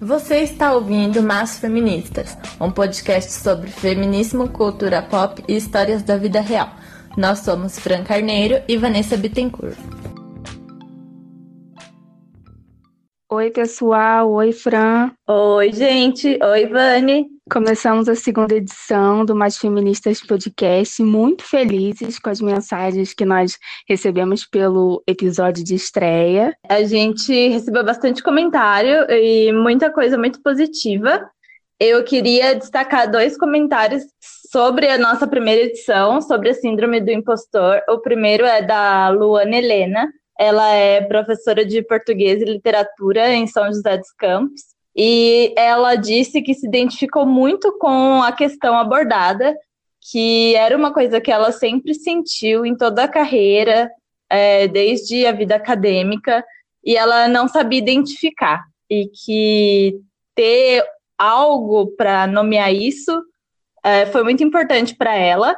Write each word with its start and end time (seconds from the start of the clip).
Você 0.00 0.38
está 0.38 0.72
ouvindo 0.72 1.22
Mas 1.22 1.58
Feministas, 1.58 2.34
um 2.58 2.70
podcast 2.70 3.32
sobre 3.32 3.68
feminismo, 3.68 4.48
cultura 4.48 5.02
pop 5.02 5.44
e 5.46 5.54
histórias 5.54 6.02
da 6.02 6.16
vida 6.16 6.40
real. 6.40 6.70
Nós 7.18 7.40
somos 7.40 7.78
Fran 7.78 8.02
Carneiro 8.02 8.62
e 8.66 8.78
Vanessa 8.78 9.14
Bittencourt. 9.14 9.76
Oi, 13.30 13.50
pessoal. 13.50 14.32
Oi, 14.32 14.52
Fran. 14.52 15.12
Oi, 15.28 15.70
gente. 15.70 16.38
Oi, 16.42 16.66
Vani. 16.66 17.26
Começamos 17.50 18.08
a 18.08 18.14
segunda 18.14 18.54
edição 18.54 19.24
do 19.24 19.34
Mais 19.34 19.58
Feministas 19.58 20.20
Podcast, 20.20 21.02
muito 21.02 21.42
felizes 21.42 22.16
com 22.16 22.30
as 22.30 22.40
mensagens 22.40 23.12
que 23.12 23.24
nós 23.24 23.58
recebemos 23.88 24.46
pelo 24.46 25.02
episódio 25.04 25.64
de 25.64 25.74
estreia. 25.74 26.54
A 26.68 26.84
gente 26.84 27.48
recebeu 27.48 27.84
bastante 27.84 28.22
comentário 28.22 29.04
e 29.10 29.52
muita 29.52 29.90
coisa 29.90 30.16
muito 30.16 30.40
positiva. 30.42 31.28
Eu 31.80 32.04
queria 32.04 32.54
destacar 32.54 33.10
dois 33.10 33.36
comentários 33.36 34.04
sobre 34.52 34.86
a 34.86 34.96
nossa 34.96 35.26
primeira 35.26 35.62
edição, 35.62 36.20
sobre 36.22 36.50
a 36.50 36.54
Síndrome 36.54 37.00
do 37.00 37.10
Impostor. 37.10 37.82
O 37.88 37.98
primeiro 37.98 38.44
é 38.44 38.62
da 38.62 39.08
Luana 39.08 39.56
Helena. 39.56 40.08
Ela 40.38 40.70
é 40.70 41.00
professora 41.00 41.66
de 41.66 41.82
português 41.82 42.40
e 42.40 42.44
literatura 42.44 43.32
em 43.32 43.48
São 43.48 43.66
José 43.66 43.98
dos 43.98 44.12
Campos 44.12 44.69
e 45.02 45.54
ela 45.56 45.94
disse 45.94 46.42
que 46.42 46.52
se 46.52 46.66
identificou 46.66 47.24
muito 47.24 47.72
com 47.78 48.22
a 48.22 48.32
questão 48.32 48.78
abordada, 48.78 49.56
que 49.98 50.54
era 50.54 50.76
uma 50.76 50.92
coisa 50.92 51.18
que 51.22 51.32
ela 51.32 51.52
sempre 51.52 51.94
sentiu 51.94 52.66
em 52.66 52.76
toda 52.76 53.04
a 53.04 53.08
carreira, 53.08 53.90
é, 54.28 54.68
desde 54.68 55.24
a 55.24 55.32
vida 55.32 55.56
acadêmica, 55.56 56.44
e 56.84 56.98
ela 56.98 57.26
não 57.28 57.48
sabia 57.48 57.78
identificar, 57.78 58.62
e 58.90 59.06
que 59.06 59.98
ter 60.34 60.84
algo 61.16 61.96
para 61.96 62.26
nomear 62.26 62.70
isso 62.70 63.22
é, 63.82 64.04
foi 64.04 64.22
muito 64.22 64.44
importante 64.44 64.94
para 64.94 65.16
ela. 65.16 65.56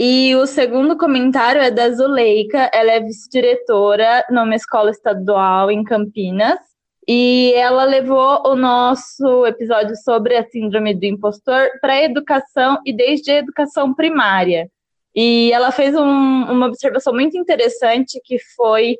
E 0.00 0.34
o 0.34 0.48
segundo 0.48 0.98
comentário 0.98 1.62
é 1.62 1.70
da 1.70 1.90
Zuleika, 1.90 2.68
ela 2.74 2.90
é 2.90 2.98
vice-diretora 2.98 4.24
numa 4.30 4.56
escola 4.56 4.90
estadual 4.90 5.70
em 5.70 5.84
Campinas, 5.84 6.58
e 7.06 7.52
ela 7.54 7.84
levou 7.84 8.42
o 8.46 8.56
nosso 8.56 9.46
episódio 9.46 9.94
sobre 9.96 10.36
a 10.36 10.48
síndrome 10.48 10.94
do 10.94 11.04
impostor 11.04 11.68
para 11.80 11.94
a 11.94 12.02
educação 12.02 12.78
e 12.84 12.92
desde 12.92 13.30
a 13.30 13.38
educação 13.38 13.94
primária. 13.94 14.70
E 15.14 15.52
ela 15.52 15.70
fez 15.70 15.94
um, 15.94 16.02
uma 16.02 16.66
observação 16.66 17.12
muito 17.12 17.36
interessante 17.36 18.20
que 18.24 18.38
foi 18.56 18.96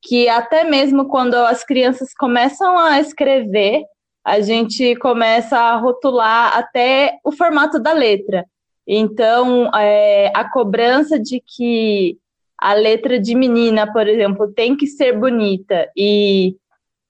que 0.00 0.28
até 0.28 0.64
mesmo 0.64 1.08
quando 1.08 1.34
as 1.34 1.64
crianças 1.64 2.14
começam 2.14 2.78
a 2.78 3.00
escrever, 3.00 3.82
a 4.24 4.40
gente 4.40 4.94
começa 4.96 5.58
a 5.58 5.76
rotular 5.76 6.56
até 6.56 7.18
o 7.24 7.32
formato 7.32 7.80
da 7.80 7.92
letra. 7.92 8.44
Então, 8.86 9.70
é, 9.74 10.30
a 10.34 10.48
cobrança 10.48 11.18
de 11.18 11.42
que 11.44 12.16
a 12.56 12.74
letra 12.74 13.18
de 13.18 13.34
menina, 13.34 13.92
por 13.92 14.06
exemplo, 14.06 14.52
tem 14.52 14.76
que 14.76 14.86
ser 14.86 15.18
bonita 15.18 15.90
e 15.96 16.56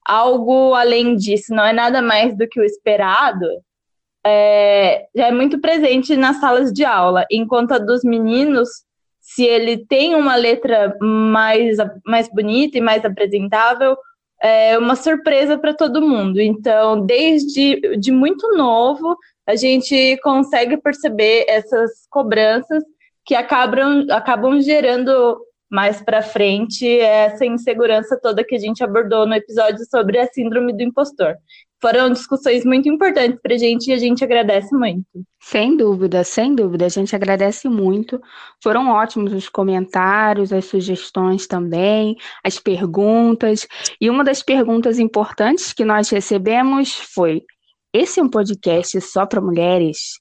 algo 0.09 0.75
além 0.75 1.15
disso, 1.15 1.55
não 1.55 1.65
é 1.65 1.73
nada 1.73 2.01
mais 2.01 2.37
do 2.37 2.49
que 2.49 2.59
o 2.59 2.65
esperado, 2.65 3.47
é, 4.27 5.07
já 5.15 5.29
é 5.29 5.33
muito 5.33 5.61
presente 5.61 6.17
nas 6.17 6.41
salas 6.41 6.73
de 6.73 6.85
aula, 6.85 7.27
enquanto 7.31 7.73
a 7.73 7.79
dos 7.79 8.03
meninos, 8.03 8.69
se 9.21 9.45
ele 9.45 9.87
tem 9.87 10.15
uma 10.15 10.35
letra 10.35 10.97
mais, 11.01 11.77
mais 12.05 12.29
bonita 12.29 12.79
e 12.79 12.81
mais 12.81 13.05
apresentável, 13.05 13.97
é 14.41 14.79
uma 14.79 14.97
surpresa 14.97 15.59
para 15.59 15.75
todo 15.75 16.07
mundo. 16.07 16.41
Então, 16.41 17.05
desde 17.05 17.97
de 17.99 18.11
muito 18.11 18.57
novo, 18.57 19.17
a 19.47 19.57
gente 19.57 20.17
consegue 20.23 20.77
perceber 20.77 21.45
essas 21.49 22.07
cobranças 22.11 22.83
que 23.25 23.35
acabam, 23.35 24.07
acabam 24.11 24.61
gerando 24.61 25.39
mais 25.71 26.01
para 26.01 26.23
frente 26.23 26.87
essa 27.01 27.45
insegurança 27.45 28.19
toda 28.21 28.45
que 28.45 28.55
a 28.55 28.59
gente 28.59 28.83
abordou 28.83 29.27
no 29.27 29.35
episódio 29.35 29.85
sobre 29.91 30.19
a 30.19 30.27
síndrome 30.27 30.73
do 30.73 30.83
impostor. 30.83 31.37
Foram 31.81 32.11
discussões 32.11 32.65
muito 32.65 32.89
importantes 32.89 33.39
para 33.41 33.55
a 33.55 33.59
gente 33.59 33.89
e 33.89 33.93
a 33.93 33.99
gente 33.99 34.25
agradece 34.25 34.75
muito. 34.75 35.07
Sem 35.41 35.77
dúvida, 35.77 36.25
sem 36.25 36.55
dúvida, 36.55 36.87
a 36.87 36.89
gente 36.89 37.15
agradece 37.15 37.69
muito. 37.69 38.21
Foram 38.61 38.89
ótimos 38.91 39.33
os 39.33 39.49
comentários, 39.49 40.53
as 40.53 40.65
sugestões 40.65 41.47
também, 41.47 42.17
as 42.45 42.59
perguntas. 42.59 43.67
E 44.01 44.11
uma 44.11 44.25
das 44.25 44.43
perguntas 44.43 44.99
importantes 44.99 45.73
que 45.73 45.85
nós 45.85 46.11
recebemos 46.11 46.95
foi: 47.15 47.45
esse 47.93 48.19
é 48.19 48.23
um 48.25 48.29
podcast 48.29 49.01
só 49.01 49.25
para 49.25 49.41
mulheres? 49.41 50.19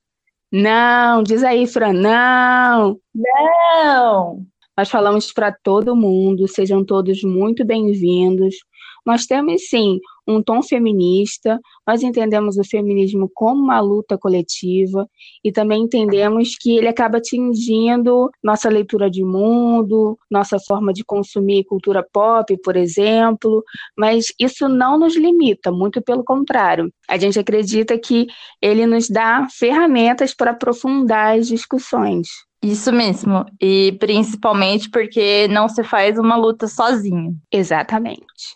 Não, 0.52 1.24
diz 1.24 1.44
aí, 1.44 1.66
Fran, 1.66 1.94
não. 1.94 3.00
Não. 3.14 4.46
Nós 4.78 4.92
falamos 4.92 5.34
para 5.34 5.52
todo 5.52 5.96
mundo, 5.96 6.48
sejam 6.48 6.86
todos 6.86 7.24
muito 7.24 7.66
bem-vindos. 7.66 8.58
Nós 9.04 9.26
temos 9.26 9.68
sim 9.70 10.00
um 10.28 10.40
tom 10.40 10.62
feminista, 10.62 11.60
nós 11.88 12.04
entendemos 12.04 12.58
o 12.58 12.64
feminismo 12.64 13.28
como 13.34 13.64
uma 13.64 13.80
luta 13.80 14.20
coletiva 14.20 15.10
e 15.44 15.52
também 15.52 15.82
entendemos 15.82 16.56
que 16.56 16.78
ele 16.78 16.88
acaba 16.88 17.18
atingindo 17.18 18.30
nossa 18.44 18.70
leitura 18.70 19.10
de 19.10 19.24
mundo, 19.24 20.16
nossa 20.30 20.60
forma 20.60 20.94
de 20.94 21.04
consumir 21.04 21.64
cultura 21.64 22.06
pop, 22.14 22.56
por 22.62 22.76
exemplo, 22.76 23.64
mas 23.98 24.28
isso 24.40 24.70
não 24.70 25.00
nos 25.00 25.16
limita, 25.16 25.72
muito 25.72 26.04
pelo 26.04 26.24
contrário. 26.24 26.94
A 27.10 27.18
gente 27.18 27.40
acredita 27.40 27.98
que 27.98 28.28
ele 28.62 28.86
nos 28.86 29.10
dá 29.10 29.48
ferramentas 29.50 30.36
para 30.36 30.52
aprofundar 30.52 31.36
as 31.36 31.48
discussões. 31.48 32.28
Isso 32.64 32.92
mesmo. 32.92 33.46
E 33.62 33.96
principalmente 34.00 34.90
porque 34.90 35.48
não 35.48 35.70
se 35.70 35.84
faz 35.84 36.18
uma 36.18 36.36
luta 36.36 36.68
sozinho. 36.68 37.36
Exatamente. 37.52 38.56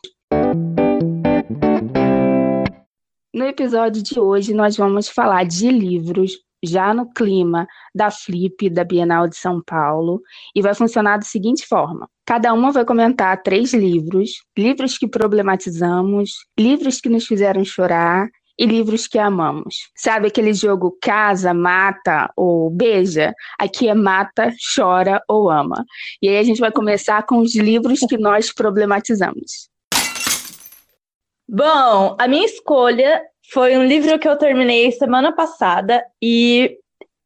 No 3.33 3.45
episódio 3.45 4.03
de 4.03 4.19
hoje, 4.19 4.53
nós 4.53 4.75
vamos 4.75 5.07
falar 5.07 5.45
de 5.45 5.69
livros 5.69 6.33
já 6.63 6.93
no 6.93 7.11
clima 7.11 7.67
da 7.93 8.11
Flip, 8.11 8.69
da 8.69 8.83
Bienal 8.83 9.27
de 9.27 9.35
São 9.35 9.61
Paulo, 9.65 10.21
e 10.55 10.61
vai 10.61 10.75
funcionar 10.75 11.17
da 11.17 11.23
seguinte 11.23 11.65
forma: 11.67 12.07
cada 12.25 12.53
uma 12.53 12.71
vai 12.71 12.85
comentar 12.85 13.41
três 13.41 13.73
livros, 13.73 14.43
livros 14.57 14.97
que 14.97 15.07
problematizamos, 15.07 16.31
livros 16.59 16.99
que 16.99 17.09
nos 17.09 17.25
fizeram 17.25 17.63
chorar 17.63 18.29
e 18.61 18.65
livros 18.67 19.07
que 19.07 19.17
amamos. 19.17 19.89
Sabe 19.95 20.27
aquele 20.27 20.53
jogo 20.53 20.95
casa, 21.01 21.51
mata 21.51 22.31
ou 22.37 22.69
beija? 22.69 23.33
Aqui 23.57 23.89
é 23.89 23.95
mata, 23.95 24.53
chora 24.75 25.19
ou 25.27 25.49
ama. 25.49 25.83
E 26.21 26.29
aí 26.29 26.37
a 26.37 26.43
gente 26.43 26.59
vai 26.59 26.71
começar 26.71 27.25
com 27.25 27.39
os 27.39 27.55
livros 27.55 28.01
que 28.01 28.19
nós 28.19 28.53
problematizamos. 28.53 29.67
Bom, 31.49 32.15
a 32.19 32.27
minha 32.27 32.45
escolha 32.45 33.23
foi 33.51 33.75
um 33.75 33.83
livro 33.83 34.19
que 34.19 34.29
eu 34.29 34.37
terminei 34.37 34.91
semana 34.91 35.31
passada 35.31 36.05
e 36.21 36.77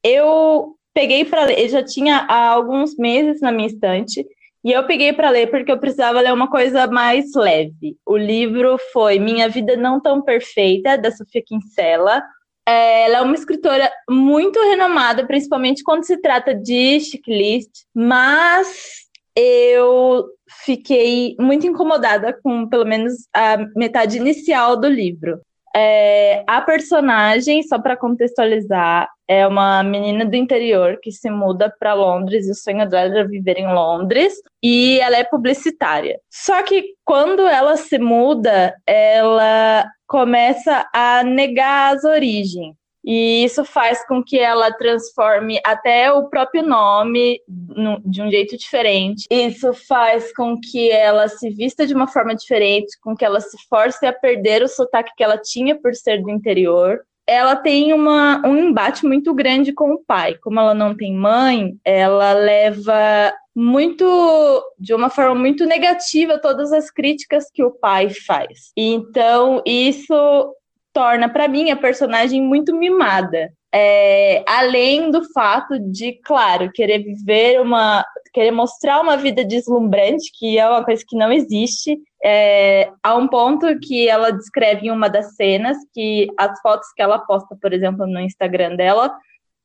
eu 0.01 0.73
peguei 0.93 1.25
para 1.25 1.43
ler, 1.43 1.67
já 1.67 1.83
tinha 1.83 2.25
há 2.29 2.47
alguns 2.47 2.95
meses 2.95 3.41
na 3.41 3.51
minha 3.51 3.67
estante 3.67 4.25
e 4.65 4.71
eu 4.71 4.83
peguei 4.87 5.13
para 5.13 5.29
ler 5.29 5.51
porque 5.51 5.71
eu 5.71 5.77
precisava 5.77 6.19
ler 6.19 6.33
uma 6.33 6.49
coisa 6.49 6.87
mais 6.87 7.35
leve. 7.35 7.95
O 8.03 8.17
livro 8.17 8.79
foi 8.91 9.19
Minha 9.19 9.47
Vida 9.47 9.77
Não 9.77 10.01
Tão 10.01 10.23
Perfeita, 10.23 10.97
da 10.97 11.11
Sofia 11.11 11.43
Kinsella. 11.45 12.23
É, 12.67 13.03
ela 13.03 13.17
é 13.17 13.21
uma 13.21 13.35
escritora 13.35 13.91
muito 14.09 14.59
renomada, 14.59 15.27
principalmente 15.27 15.83
quando 15.83 16.03
se 16.03 16.17
trata 16.17 16.55
de 16.55 16.99
checklist, 16.99 17.69
mas 17.93 19.05
eu 19.35 20.25
fiquei 20.63 21.35
muito 21.39 21.67
incomodada 21.67 22.33
com 22.33 22.67
pelo 22.67 22.85
menos 22.85 23.13
a 23.31 23.57
metade 23.75 24.17
inicial 24.17 24.75
do 24.75 24.87
livro. 24.87 25.41
É, 25.77 26.41
a 26.47 26.61
personagem, 26.61 27.61
só 27.63 27.77
para 27.77 27.97
contextualizar, 27.97 29.09
é 29.27 29.45
uma 29.45 29.83
menina 29.83 30.23
do 30.23 30.35
interior 30.35 30.97
que 31.01 31.11
se 31.11 31.29
muda 31.29 31.73
para 31.77 31.93
Londres 31.93 32.47
e 32.47 32.51
o 32.51 32.55
sonho 32.55 32.87
dela 32.87 33.19
é 33.19 33.23
viver 33.25 33.57
em 33.57 33.67
Londres 33.67 34.35
e 34.63 34.99
ela 35.01 35.17
é 35.17 35.23
publicitária. 35.25 36.17
Só 36.31 36.63
que 36.63 36.93
quando 37.03 37.41
ela 37.45 37.75
se 37.75 37.97
muda, 37.99 38.73
ela 38.87 39.85
começa 40.07 40.87
a 40.93 41.23
negar 41.23 41.93
as 41.95 42.05
origens. 42.05 42.73
E 43.05 43.43
isso 43.43 43.63
faz 43.63 44.05
com 44.07 44.23
que 44.23 44.39
ela 44.39 44.71
transforme 44.71 45.59
até 45.63 46.11
o 46.11 46.27
próprio 46.27 46.63
nome 46.63 47.39
no, 47.47 48.01
de 48.03 48.21
um 48.21 48.31
jeito 48.31 48.57
diferente. 48.57 49.27
Isso 49.29 49.71
faz 49.73 50.33
com 50.35 50.59
que 50.59 50.89
ela 50.89 51.27
se 51.27 51.51
vista 51.51 51.85
de 51.85 51.93
uma 51.93 52.07
forma 52.07 52.35
diferente, 52.35 52.97
com 53.01 53.15
que 53.15 53.23
ela 53.23 53.39
se 53.39 53.55
force 53.69 54.03
a 54.07 54.13
perder 54.13 54.63
o 54.63 54.67
sotaque 54.67 55.11
que 55.15 55.23
ela 55.23 55.37
tinha 55.37 55.79
por 55.79 55.93
ser 55.93 56.23
do 56.23 56.31
interior. 56.31 57.01
Ela 57.27 57.55
tem 57.55 57.93
uma, 57.93 58.41
um 58.45 58.57
embate 58.57 59.05
muito 59.05 59.33
grande 59.33 59.71
com 59.71 59.93
o 59.93 60.03
pai. 60.03 60.35
Como 60.35 60.59
ela 60.59 60.73
não 60.73 60.95
tem 60.95 61.13
mãe, 61.13 61.75
ela 61.83 62.33
leva 62.33 63.33
muito 63.55 64.63
de 64.77 64.93
uma 64.93 65.09
forma 65.09 65.35
muito 65.35 65.65
negativa 65.65 66.39
todas 66.39 66.73
as 66.73 66.91
críticas 66.91 67.49
que 67.51 67.63
o 67.63 67.71
pai 67.71 68.09
faz. 68.09 68.71
Então, 68.75 69.61
isso 69.65 70.53
torna, 70.95 71.27
para 71.27 71.49
mim, 71.49 71.69
a 71.69 71.75
personagem 71.75 72.41
muito 72.41 72.73
mimada. 72.73 73.51
É, 73.73 74.41
além 74.47 75.11
do 75.11 75.21
fato 75.33 75.77
de, 75.77 76.13
claro, 76.23 76.71
querer 76.71 76.99
viver 76.99 77.59
uma. 77.59 78.05
querer 78.33 78.51
mostrar 78.51 79.01
uma 79.01 79.17
vida 79.17 79.43
deslumbrante, 79.43 80.31
que 80.33 80.57
é 80.57 80.67
uma 80.67 80.85
coisa 80.85 81.03
que 81.05 81.17
não 81.17 81.33
existe. 81.33 81.99
É, 82.23 82.89
há 83.03 83.13
um 83.13 83.27
ponto 83.27 83.67
que 83.79 84.07
ela 84.07 84.31
descreve 84.31 84.87
em 84.87 84.91
uma 84.91 85.09
das 85.09 85.35
cenas 85.35 85.77
que 85.93 86.27
as 86.37 86.59
fotos 86.61 86.87
que 86.95 87.01
ela 87.01 87.19
posta, 87.19 87.57
por 87.61 87.73
exemplo, 87.73 88.07
no 88.07 88.21
Instagram 88.21 88.77
dela, 88.77 89.13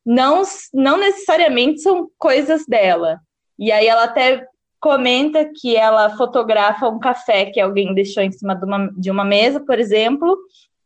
não, 0.04 0.42
não 0.74 0.98
necessariamente 0.98 1.80
são 1.80 2.08
coisas 2.18 2.66
dela. 2.66 3.20
E 3.56 3.70
aí 3.70 3.86
ela 3.86 4.04
até 4.04 4.44
comenta 4.80 5.48
que 5.54 5.76
ela 5.76 6.16
fotografa 6.16 6.88
um 6.88 6.98
café 6.98 7.46
que 7.46 7.60
alguém 7.60 7.94
deixou 7.94 8.22
em 8.22 8.32
cima 8.32 8.56
de 8.56 8.64
uma, 8.64 8.90
de 8.96 9.10
uma 9.10 9.24
mesa, 9.24 9.60
por 9.60 9.78
exemplo, 9.78 10.36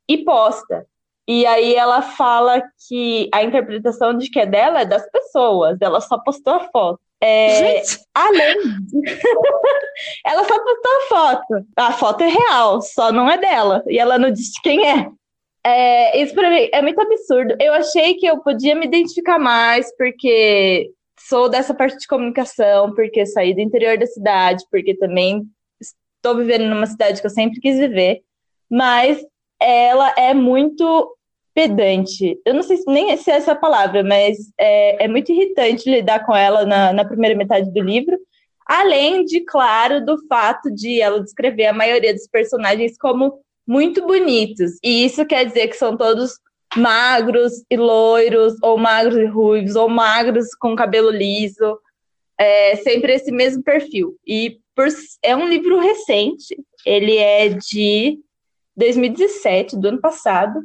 e 0.09 0.25
posta. 0.25 0.87
E 1.27 1.47
aí 1.47 1.75
ela 1.75 2.03
fala 2.03 2.63
que 2.87 3.31
a 3.33 3.43
interpretação 3.43 4.17
de 4.17 4.29
que 4.29 4.39
é 4.39 4.47
dela 4.47 4.83
é 4.83 4.85
das 4.85 5.11
pessoas, 5.11 5.79
ela 5.81 6.01
só 6.01 6.19
postou 6.19 6.55
a 6.55 6.69
foto. 6.69 7.01
É, 7.23 7.83
além. 8.15 8.57
ela 10.27 10.45
só 10.45 10.63
postou 10.63 10.93
a 10.93 11.01
foto. 11.09 11.67
A 11.77 11.93
foto 11.93 12.23
é 12.23 12.29
real, 12.29 12.83
só 12.83 13.11
não 13.11 13.31
é 13.31 13.39
dela. 13.39 13.83
E 13.87 13.99
ela 13.99 14.19
não 14.19 14.31
disse 14.31 14.61
quem 14.63 14.87
é. 14.87 15.09
é 15.65 16.21
isso 16.21 16.35
pra 16.35 16.51
mim 16.51 16.69
é 16.71 16.83
muito 16.83 17.01
absurdo. 17.01 17.57
Eu 17.59 17.73
achei 17.73 18.15
que 18.15 18.27
eu 18.27 18.41
podia 18.41 18.75
me 18.75 18.85
identificar 18.85 19.39
mais, 19.39 19.91
porque 19.97 20.91
sou 21.19 21.49
dessa 21.49 21.73
parte 21.73 21.97
de 21.97 22.07
comunicação, 22.07 22.95
porque 22.95 23.25
saí 23.25 23.55
do 23.55 23.63
interior 23.63 23.97
da 23.97 24.07
cidade, 24.07 24.63
porque 24.71 24.95
também 24.95 25.45
estou 25.81 26.37
vivendo 26.37 26.69
numa 26.69 26.87
cidade 26.87 27.23
que 27.23 27.27
eu 27.27 27.31
sempre 27.31 27.59
quis 27.61 27.79
viver. 27.79 28.21
Mas 28.71 29.25
ela 29.65 30.13
é 30.19 30.35
muito 30.35 31.17
pedante. 31.55 32.39
Eu 32.45 32.53
não 32.53 32.63
sei 32.63 32.77
se 32.77 32.87
nem 32.87 33.17
se 33.17 33.31
é 33.31 33.37
essa 33.37 33.55
palavra, 33.55 34.03
mas 34.03 34.37
é, 34.59 35.05
é 35.05 35.09
muito 35.09 35.33
irritante 35.33 35.89
lidar 35.89 36.27
com 36.27 36.35
ela 36.35 36.67
na, 36.67 36.93
na 36.93 37.05
primeira 37.05 37.37
metade 37.37 37.73
do 37.73 37.83
livro. 37.83 38.19
Além 38.67 39.25
de, 39.25 39.41
claro, 39.41 40.05
do 40.05 40.17
fato 40.27 40.71
de 40.71 41.01
ela 41.01 41.23
descrever 41.23 41.67
a 41.67 41.73
maioria 41.73 42.13
dos 42.13 42.27
personagens 42.27 42.99
como 42.99 43.39
muito 43.67 44.07
bonitos. 44.07 44.73
E 44.83 45.05
isso 45.05 45.25
quer 45.25 45.47
dizer 45.47 45.69
que 45.69 45.77
são 45.77 45.97
todos 45.97 46.39
magros 46.77 47.53
e 47.71 47.77
loiros, 47.77 48.55
ou 48.63 48.77
magros 48.77 49.17
e 49.17 49.27
ruivos, 49.27 49.77
ou 49.77 49.89
magros 49.89 50.49
com 50.59 50.75
cabelo 50.75 51.11
liso. 51.11 51.79
É 52.39 52.77
sempre 52.77 53.15
esse 53.15 53.31
mesmo 53.31 53.63
perfil. 53.63 54.17
E 54.27 54.59
por, 54.75 54.89
é 55.23 55.37
um 55.37 55.49
livro 55.49 55.79
recente, 55.79 56.57
ele 56.85 57.17
é 57.17 57.49
de 57.49 58.19
2017, 58.77 59.77
do 59.77 59.89
ano 59.89 60.01
passado. 60.01 60.61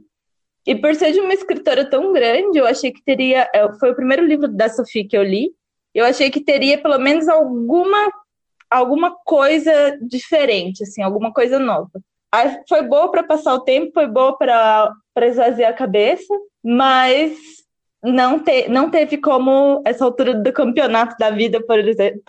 E 0.66 0.76
por 0.76 0.94
ser 0.96 1.12
de 1.12 1.20
uma 1.20 1.34
escritora 1.34 1.90
tão 1.90 2.12
grande, 2.14 2.58
eu 2.58 2.66
achei 2.68 2.92
que 2.92 3.04
teria. 3.04 3.50
É, 3.54 3.72
foi 3.80 3.92
o 3.92 3.96
primeiro 3.96 4.26
livro 4.26 4.48
da 4.48 4.70
Sophie 4.70 5.08
que 5.08 5.18
eu 5.18 5.24
li. 5.24 5.52
Eu 5.94 6.06
achei 6.06 6.30
que 6.30 6.42
teria 6.42 6.78
pelo 6.78 7.00
menos 7.00 7.28
alguma, 7.28 8.12
alguma 8.70 9.16
coisa 9.26 9.98
diferente, 10.02 10.84
assim, 10.84 11.02
alguma 11.02 11.34
coisa 11.34 11.58
nova. 11.58 11.90
Aí 12.32 12.60
foi 12.68 12.84
boa 12.84 13.10
para 13.10 13.24
passar 13.24 13.56
o 13.56 13.62
tempo, 13.62 13.92
foi 13.94 14.06
boa 14.06 14.38
para 14.38 14.94
esvaziar 15.24 15.72
a 15.72 15.76
cabeça, 15.76 16.32
mas 16.64 17.36
não, 18.04 18.38
te, 18.38 18.70
não 18.70 18.92
teve 18.92 19.18
como, 19.18 19.82
essa 19.84 20.06
altura 20.06 20.36
do 20.36 20.54
campeonato 20.54 21.16
da 21.18 21.32
vida, 21.32 21.60
por 21.66 21.80
exemplo, 21.80 22.22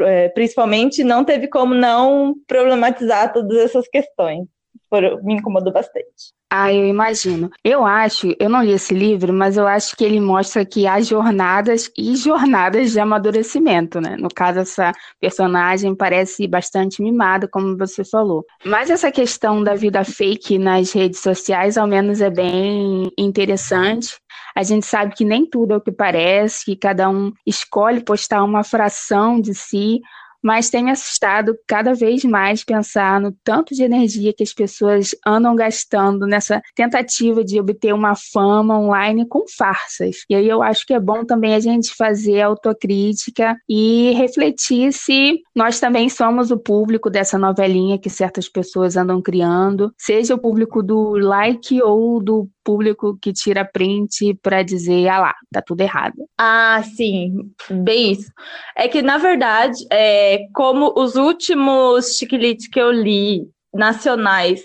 é, 0.00 0.30
principalmente, 0.30 1.04
não 1.04 1.22
teve 1.22 1.48
como 1.48 1.74
não 1.74 2.34
problematizar 2.46 3.30
todas 3.30 3.58
essas 3.58 3.86
questões 3.88 4.46
por, 4.92 5.24
me 5.24 5.36
incomodou 5.36 5.72
bastante. 5.72 6.34
Ah, 6.50 6.70
eu 6.70 6.86
imagino. 6.86 7.50
Eu 7.64 7.86
acho, 7.86 8.36
eu 8.38 8.50
não 8.50 8.62
li 8.62 8.72
esse 8.72 8.92
livro, 8.92 9.32
mas 9.32 9.56
eu 9.56 9.66
acho 9.66 9.96
que 9.96 10.04
ele 10.04 10.20
mostra 10.20 10.66
que 10.66 10.86
há 10.86 11.00
jornadas 11.00 11.90
e 11.96 12.14
jornadas 12.14 12.92
de 12.92 13.00
amadurecimento, 13.00 14.02
né? 14.02 14.16
No 14.18 14.28
caso, 14.28 14.58
essa 14.58 14.92
personagem 15.18 15.94
parece 15.94 16.46
bastante 16.46 17.00
mimada, 17.00 17.48
como 17.48 17.74
você 17.78 18.04
falou. 18.04 18.44
Mas 18.66 18.90
essa 18.90 19.10
questão 19.10 19.64
da 19.64 19.74
vida 19.74 20.04
fake 20.04 20.58
nas 20.58 20.92
redes 20.92 21.20
sociais, 21.20 21.78
ao 21.78 21.86
menos, 21.86 22.20
é 22.20 22.28
bem 22.28 23.10
interessante. 23.16 24.18
A 24.54 24.62
gente 24.62 24.84
sabe 24.84 25.14
que 25.14 25.24
nem 25.24 25.48
tudo 25.48 25.72
é 25.72 25.76
o 25.78 25.80
que 25.80 25.90
parece, 25.90 26.66
que 26.66 26.76
cada 26.76 27.08
um 27.08 27.32
escolhe 27.46 28.04
postar 28.04 28.44
uma 28.44 28.62
fração 28.62 29.40
de 29.40 29.54
si 29.54 30.02
mas 30.42 30.70
tem 30.70 30.84
me 30.84 30.90
assustado 30.90 31.56
cada 31.66 31.94
vez 31.94 32.24
mais 32.24 32.64
pensar 32.64 33.20
no 33.20 33.32
tanto 33.44 33.74
de 33.74 33.82
energia 33.82 34.32
que 34.32 34.42
as 34.42 34.52
pessoas 34.52 35.10
andam 35.26 35.54
gastando 35.54 36.26
nessa 36.26 36.60
tentativa 36.74 37.44
de 37.44 37.60
obter 37.60 37.94
uma 37.94 38.14
fama 38.14 38.78
online 38.78 39.26
com 39.26 39.44
farsas. 39.56 40.24
E 40.28 40.34
aí 40.34 40.48
eu 40.48 40.62
acho 40.62 40.86
que 40.86 40.94
é 40.94 41.00
bom 41.00 41.24
também 41.24 41.54
a 41.54 41.60
gente 41.60 41.94
fazer 41.94 42.40
autocrítica 42.40 43.56
e 43.68 44.12
refletir 44.12 44.92
se 44.92 45.40
nós 45.54 45.78
também 45.78 46.08
somos 46.08 46.50
o 46.50 46.58
público 46.58 47.08
dessa 47.08 47.38
novelinha 47.38 47.98
que 47.98 48.10
certas 48.10 48.48
pessoas 48.48 48.96
andam 48.96 49.20
criando, 49.22 49.92
seja 49.96 50.34
o 50.34 50.38
público 50.38 50.82
do 50.82 51.16
like 51.18 51.80
ou 51.82 52.22
do 52.22 52.48
público 52.64 53.18
que 53.20 53.32
tira 53.32 53.64
print 53.64 54.34
para 54.42 54.62
dizer, 54.62 55.08
ah 55.08 55.20
lá, 55.20 55.34
tá 55.52 55.62
tudo 55.62 55.80
errado. 55.80 56.14
Ah, 56.38 56.82
sim, 56.96 57.52
bem 57.70 58.12
isso. 58.12 58.30
É 58.76 58.88
que, 58.88 59.02
na 59.02 59.18
verdade, 59.18 59.78
é, 59.90 60.46
como 60.54 60.92
os 60.96 61.16
últimos 61.16 62.16
chiquilites 62.16 62.68
que 62.68 62.80
eu 62.80 62.90
li, 62.90 63.46
nacionais, 63.72 64.60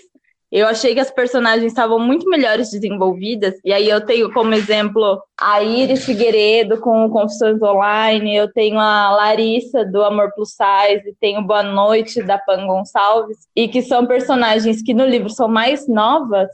eu 0.50 0.66
achei 0.66 0.94
que 0.94 1.00
as 1.00 1.10
personagens 1.10 1.66
estavam 1.66 1.98
muito 1.98 2.28
melhores 2.28 2.70
desenvolvidas, 2.70 3.54
e 3.64 3.72
aí 3.72 3.88
eu 3.88 4.04
tenho 4.04 4.32
como 4.32 4.54
exemplo 4.54 5.20
a 5.38 5.62
Iris 5.62 6.04
Figueiredo 6.04 6.78
com 6.80 7.08
Confissões 7.10 7.60
Online, 7.62 8.36
eu 8.36 8.52
tenho 8.52 8.78
a 8.78 9.10
Larissa 9.10 9.84
do 9.84 10.02
Amor 10.02 10.32
Plus 10.34 10.50
Size, 10.50 11.16
tenho 11.20 11.42
Boa 11.42 11.62
Noite 11.62 12.22
da 12.22 12.38
Pan 12.38 12.66
Gonçalves, 12.66 13.38
e 13.54 13.68
que 13.68 13.82
são 13.82 14.06
personagens 14.06 14.82
que 14.82 14.94
no 14.94 15.06
livro 15.06 15.30
são 15.30 15.48
mais 15.48 15.86
novas, 15.86 16.48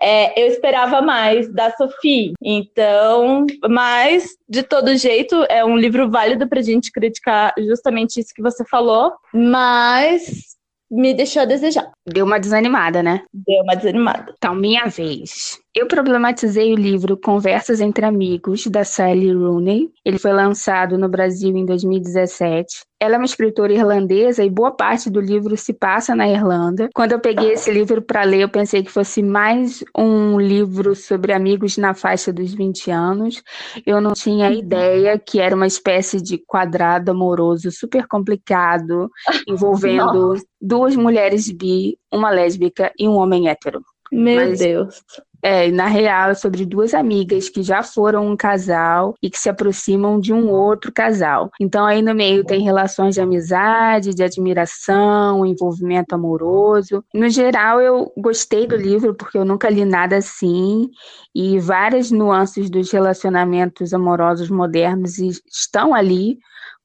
é, 0.00 0.40
eu 0.40 0.46
esperava 0.48 1.00
mais 1.00 1.52
da 1.52 1.70
Sophie. 1.76 2.32
Então, 2.42 3.46
mas 3.68 4.28
de 4.48 4.62
todo 4.62 4.96
jeito 4.96 5.34
é 5.48 5.64
um 5.64 5.76
livro 5.76 6.10
válido 6.10 6.48
para 6.48 6.60
a 6.60 6.62
gente 6.62 6.92
criticar 6.92 7.54
justamente 7.58 8.20
isso 8.20 8.34
que 8.34 8.42
você 8.42 8.64
falou, 8.64 9.12
mas 9.32 10.47
me 10.90 11.14
deixou 11.14 11.42
a 11.42 11.44
desejar. 11.44 11.90
Deu 12.06 12.24
uma 12.24 12.38
desanimada, 12.38 13.02
né? 13.02 13.22
Deu 13.32 13.62
uma 13.62 13.74
desanimada. 13.74 14.34
Então, 14.36 14.54
minha 14.54 14.86
vez. 14.86 15.58
Eu 15.74 15.86
problematizei 15.86 16.72
o 16.72 16.76
livro 16.76 17.16
Conversas 17.16 17.80
entre 17.80 18.04
Amigos, 18.04 18.66
da 18.66 18.84
Sally 18.84 19.32
Rooney. 19.32 19.90
Ele 20.02 20.18
foi 20.18 20.32
lançado 20.32 20.96
no 20.96 21.08
Brasil 21.08 21.54
em 21.54 21.64
2017. 21.66 22.84
Ela 22.98 23.14
é 23.14 23.18
uma 23.18 23.26
escritora 23.26 23.72
irlandesa 23.72 24.42
e 24.42 24.50
boa 24.50 24.72
parte 24.72 25.10
do 25.10 25.20
livro 25.20 25.56
se 25.56 25.74
passa 25.74 26.16
na 26.16 26.26
Irlanda. 26.26 26.88
Quando 26.94 27.12
eu 27.12 27.20
peguei 27.20 27.52
esse 27.52 27.70
livro 27.70 28.00
para 28.00 28.24
ler, 28.24 28.40
eu 28.40 28.48
pensei 28.48 28.82
que 28.82 28.90
fosse 28.90 29.22
mais 29.22 29.84
um 29.96 30.40
livro 30.40 30.96
sobre 30.96 31.32
amigos 31.32 31.76
na 31.76 31.94
faixa 31.94 32.32
dos 32.32 32.52
20 32.54 32.90
anos. 32.90 33.42
Eu 33.86 34.00
não 34.00 34.14
tinha 34.14 34.50
ideia 34.50 35.18
que 35.18 35.38
era 35.38 35.54
uma 35.54 35.66
espécie 35.66 36.20
de 36.20 36.38
quadrado 36.38 37.10
amoroso 37.10 37.70
super 37.70 38.06
complicado, 38.08 39.08
envolvendo 39.46 40.34
duas 40.60 40.96
mulheres 40.96 41.48
bi, 41.52 41.98
uma 42.12 42.30
lésbica 42.30 42.90
e 42.98 43.06
um 43.06 43.16
homem 43.16 43.48
hétero. 43.48 43.82
Meu 44.10 44.36
Mas, 44.36 44.58
Deus. 44.58 45.02
É, 45.42 45.70
na 45.70 45.86
real, 45.86 46.30
é 46.30 46.34
sobre 46.34 46.66
duas 46.66 46.92
amigas 46.94 47.48
que 47.48 47.62
já 47.62 47.82
foram 47.82 48.26
um 48.26 48.36
casal 48.36 49.14
e 49.22 49.30
que 49.30 49.38
se 49.38 49.48
aproximam 49.48 50.18
de 50.18 50.32
um 50.32 50.48
outro 50.48 50.92
casal. 50.92 51.50
Então, 51.60 51.86
aí 51.86 52.02
no 52.02 52.14
meio 52.14 52.44
tem 52.44 52.62
relações 52.62 53.14
de 53.14 53.20
amizade, 53.20 54.14
de 54.14 54.22
admiração, 54.22 55.46
envolvimento 55.46 56.14
amoroso. 56.14 57.04
No 57.14 57.28
geral, 57.28 57.80
eu 57.80 58.12
gostei 58.16 58.66
do 58.66 58.76
livro 58.76 59.14
porque 59.14 59.38
eu 59.38 59.44
nunca 59.44 59.70
li 59.70 59.84
nada 59.84 60.16
assim 60.16 60.90
e 61.34 61.58
várias 61.60 62.10
nuances 62.10 62.68
dos 62.68 62.90
relacionamentos 62.90 63.94
amorosos 63.94 64.50
modernos 64.50 65.18
estão 65.18 65.94
ali 65.94 66.38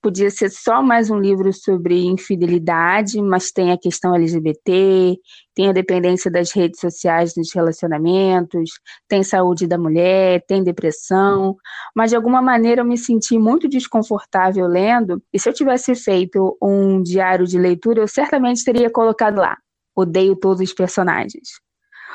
podia 0.03 0.29
ser 0.29 0.51
só 0.51 0.83
mais 0.83 1.09
um 1.09 1.17
livro 1.17 1.53
sobre 1.53 2.03
infidelidade, 2.03 3.21
mas 3.21 3.53
tem 3.53 3.71
a 3.71 3.77
questão 3.77 4.13
LGBT, 4.13 5.17
tem 5.55 5.69
a 5.69 5.71
dependência 5.71 6.29
das 6.29 6.51
redes 6.51 6.81
sociais 6.81 7.35
nos 7.37 7.53
relacionamentos, 7.53 8.71
tem 9.07 9.23
saúde 9.23 9.65
da 9.65 9.77
mulher, 9.77 10.43
tem 10.45 10.61
depressão, 10.61 11.55
mas 11.95 12.09
de 12.09 12.17
alguma 12.17 12.41
maneira 12.41 12.81
eu 12.81 12.85
me 12.85 12.97
senti 12.97 13.39
muito 13.39 13.69
desconfortável 13.69 14.67
lendo, 14.67 15.23
e 15.31 15.39
se 15.39 15.47
eu 15.47 15.53
tivesse 15.53 15.95
feito 15.95 16.57
um 16.61 17.01
diário 17.01 17.47
de 17.47 17.57
leitura, 17.57 18.01
eu 18.01 18.07
certamente 18.07 18.65
teria 18.65 18.89
colocado 18.89 19.37
lá: 19.37 19.57
odeio 19.95 20.35
todos 20.35 20.59
os 20.59 20.73
personagens. 20.73 21.61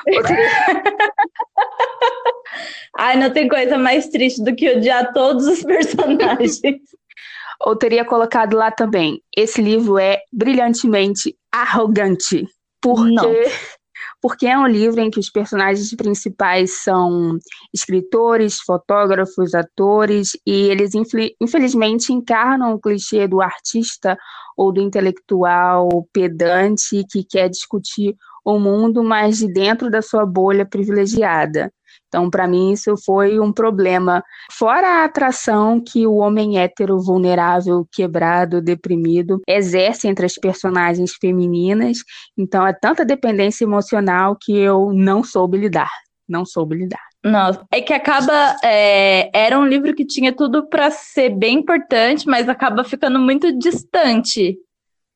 Ai, 2.97 3.17
não 3.17 3.31
tem 3.31 3.47
coisa 3.47 3.77
mais 3.77 4.07
triste 4.07 4.43
do 4.43 4.55
que 4.55 4.69
odiar 4.75 5.13
todos 5.13 5.45
os 5.47 5.61
personagens. 5.63 6.59
Ou 7.61 7.75
teria 7.75 8.05
colocado 8.05 8.55
lá 8.55 8.71
também: 8.71 9.21
esse 9.35 9.61
livro 9.61 9.97
é 9.97 10.19
brilhantemente 10.31 11.35
arrogante. 11.51 12.47
Porque, 12.81 13.51
porque 14.21 14.47
é 14.47 14.57
um 14.57 14.67
livro 14.67 15.01
em 15.01 15.11
que 15.11 15.19
os 15.19 15.29
personagens 15.29 15.93
principais 15.93 16.81
são 16.83 17.37
escritores, 17.73 18.61
fotógrafos, 18.61 19.53
atores, 19.53 20.31
e 20.45 20.69
eles 20.69 20.91
infelizmente 21.41 22.13
encarnam 22.13 22.73
o 22.73 22.79
clichê 22.79 23.27
do 23.27 23.41
artista 23.41 24.17
ou 24.55 24.71
do 24.71 24.81
intelectual 24.81 25.89
pedante 26.13 27.05
que 27.09 27.23
quer 27.23 27.49
discutir 27.49 28.15
o 28.45 28.57
mundo, 28.57 29.03
mas 29.03 29.39
de 29.39 29.51
dentro 29.51 29.89
da 29.89 30.01
sua 30.01 30.25
bolha 30.25 30.65
privilegiada. 30.65 31.71
Então, 32.09 32.29
para 32.29 32.47
mim, 32.47 32.73
isso 32.73 32.95
foi 33.05 33.39
um 33.39 33.53
problema. 33.53 34.23
Fora 34.51 34.87
a 34.87 35.05
atração 35.05 35.79
que 35.79 36.05
o 36.05 36.15
homem 36.15 36.59
hétero 36.59 36.99
vulnerável, 36.99 37.87
quebrado, 37.91 38.61
deprimido 38.61 39.41
exerce 39.47 40.07
entre 40.07 40.25
as 40.25 40.33
personagens 40.33 41.13
femininas. 41.13 41.99
Então, 42.37 42.65
é 42.65 42.73
tanta 42.73 43.05
dependência 43.05 43.63
emocional 43.63 44.35
que 44.39 44.57
eu 44.57 44.91
não 44.91 45.23
soube 45.23 45.57
lidar. 45.57 45.89
Não 46.27 46.45
soube 46.45 46.75
lidar. 46.75 47.09
Nossa, 47.23 47.65
é 47.71 47.81
que 47.81 47.93
acaba. 47.93 48.55
É, 48.63 49.29
era 49.33 49.59
um 49.59 49.65
livro 49.65 49.93
que 49.93 50.05
tinha 50.05 50.33
tudo 50.33 50.67
para 50.67 50.89
ser 50.89 51.29
bem 51.29 51.59
importante, 51.59 52.25
mas 52.27 52.47
acaba 52.47 52.83
ficando 52.83 53.19
muito 53.19 53.57
distante 53.57 54.57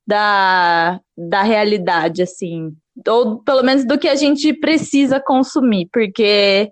da, 0.06 1.00
da 1.18 1.42
realidade, 1.44 2.22
assim. 2.22 2.72
Ou 3.08 3.42
pelo 3.42 3.64
menos 3.64 3.86
do 3.86 3.98
que 3.98 4.08
a 4.08 4.16
gente 4.16 4.54
precisa 4.54 5.20
consumir, 5.20 5.88
porque 5.92 6.72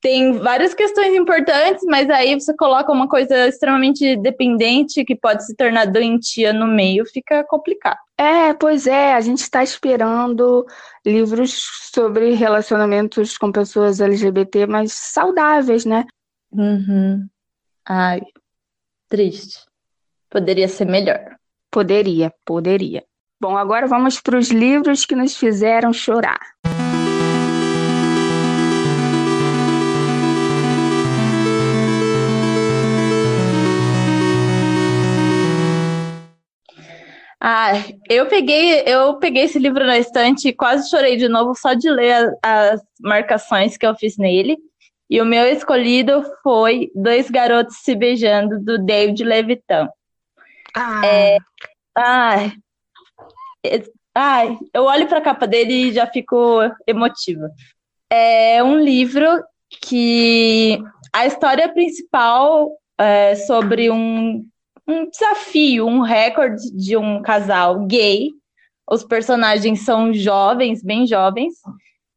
tem 0.00 0.32
várias 0.38 0.72
questões 0.72 1.14
importantes, 1.14 1.84
mas 1.84 2.08
aí 2.08 2.38
você 2.38 2.54
coloca 2.56 2.90
uma 2.90 3.08
coisa 3.08 3.46
extremamente 3.46 4.16
dependente 4.16 5.04
que 5.04 5.14
pode 5.14 5.44
se 5.44 5.54
tornar 5.54 5.86
doentia 5.86 6.52
no 6.52 6.66
meio, 6.66 7.04
fica 7.06 7.44
complicado. 7.44 7.98
É, 8.16 8.54
pois 8.54 8.86
é, 8.86 9.14
a 9.14 9.20
gente 9.20 9.38
está 9.38 9.62
esperando 9.62 10.66
livros 11.04 11.62
sobre 11.92 12.34
relacionamentos 12.34 13.36
com 13.36 13.52
pessoas 13.52 14.00
LGBT, 14.00 14.66
mas 14.66 14.92
saudáveis, 14.92 15.84
né? 15.84 16.06
Uhum. 16.52 17.26
Ai, 17.86 18.20
triste. 19.08 19.60
Poderia 20.30 20.68
ser 20.68 20.86
melhor. 20.86 21.36
Poderia, 21.70 22.32
poderia. 22.44 23.04
Bom, 23.40 23.56
agora 23.56 23.86
vamos 23.86 24.20
para 24.20 24.38
os 24.38 24.50
livros 24.50 25.04
que 25.04 25.16
nos 25.16 25.36
fizeram 25.36 25.92
chorar. 25.92 26.40
Ah, 37.42 37.72
eu 38.08 38.26
peguei, 38.26 38.82
eu 38.86 39.18
peguei 39.18 39.44
esse 39.44 39.58
livro 39.58 39.86
na 39.86 39.98
estante 39.98 40.48
e 40.48 40.52
quase 40.52 40.90
chorei 40.90 41.16
de 41.16 41.26
novo 41.26 41.54
só 41.54 41.72
de 41.72 41.88
ler 41.90 42.12
as, 42.12 42.34
as 42.42 42.80
marcações 43.00 43.78
que 43.78 43.86
eu 43.86 43.96
fiz 43.96 44.18
nele. 44.18 44.58
E 45.08 45.20
o 45.20 45.24
meu 45.24 45.46
escolhido 45.46 46.22
foi 46.42 46.90
Dois 46.94 47.30
Garotos 47.30 47.78
Se 47.78 47.94
Beijando, 47.94 48.60
do 48.60 48.78
David 48.78 49.24
Levitan. 49.24 49.88
Ah. 50.76 51.00
É, 51.04 51.38
ai, 51.96 52.52
ai, 54.14 54.58
eu 54.74 54.84
olho 54.84 55.08
para 55.08 55.18
a 55.18 55.22
capa 55.22 55.46
dele 55.46 55.72
e 55.72 55.92
já 55.92 56.06
fico 56.06 56.60
emotiva. 56.86 57.50
É 58.10 58.62
um 58.62 58.78
livro 58.78 59.42
que 59.80 60.78
a 61.12 61.26
história 61.26 61.72
principal 61.72 62.70
é 62.98 63.34
sobre 63.34 63.90
um 63.90 64.46
um 64.90 65.08
desafio, 65.08 65.86
um 65.86 66.00
recorde 66.00 66.70
de 66.72 66.96
um 66.96 67.22
casal 67.22 67.86
gay. 67.86 68.30
Os 68.90 69.04
personagens 69.04 69.84
são 69.84 70.12
jovens, 70.12 70.82
bem 70.82 71.06
jovens, 71.06 71.54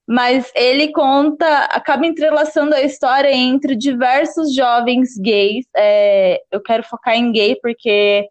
mas 0.07 0.51
ele 0.55 0.91
conta, 0.91 1.65
acaba 1.65 2.05
entrelaçando 2.05 2.73
a 2.73 2.81
história 2.81 3.31
entre 3.31 3.75
diversos 3.75 4.53
jovens 4.53 5.15
gays. 5.17 5.65
É, 5.75 6.41
eu 6.51 6.61
quero 6.61 6.83
focar 6.83 7.15
em 7.15 7.31
gay 7.31 7.55
porque 7.61 8.27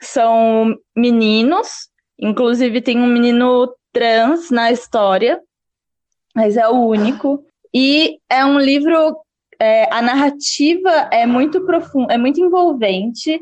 são 0.00 0.76
meninos, 0.96 1.88
inclusive 2.18 2.80
tem 2.80 3.00
um 3.00 3.06
menino 3.06 3.74
trans 3.92 4.50
na 4.50 4.70
história, 4.70 5.40
mas 6.34 6.56
é 6.56 6.68
o 6.68 6.86
único. 6.86 7.44
E 7.74 8.18
é 8.30 8.44
um 8.44 8.58
livro, 8.58 9.16
é, 9.60 9.92
a 9.92 10.00
narrativa 10.00 11.08
é 11.10 11.26
muito 11.26 11.64
profunda, 11.66 12.14
é 12.14 12.18
muito 12.18 12.40
envolvente 12.40 13.40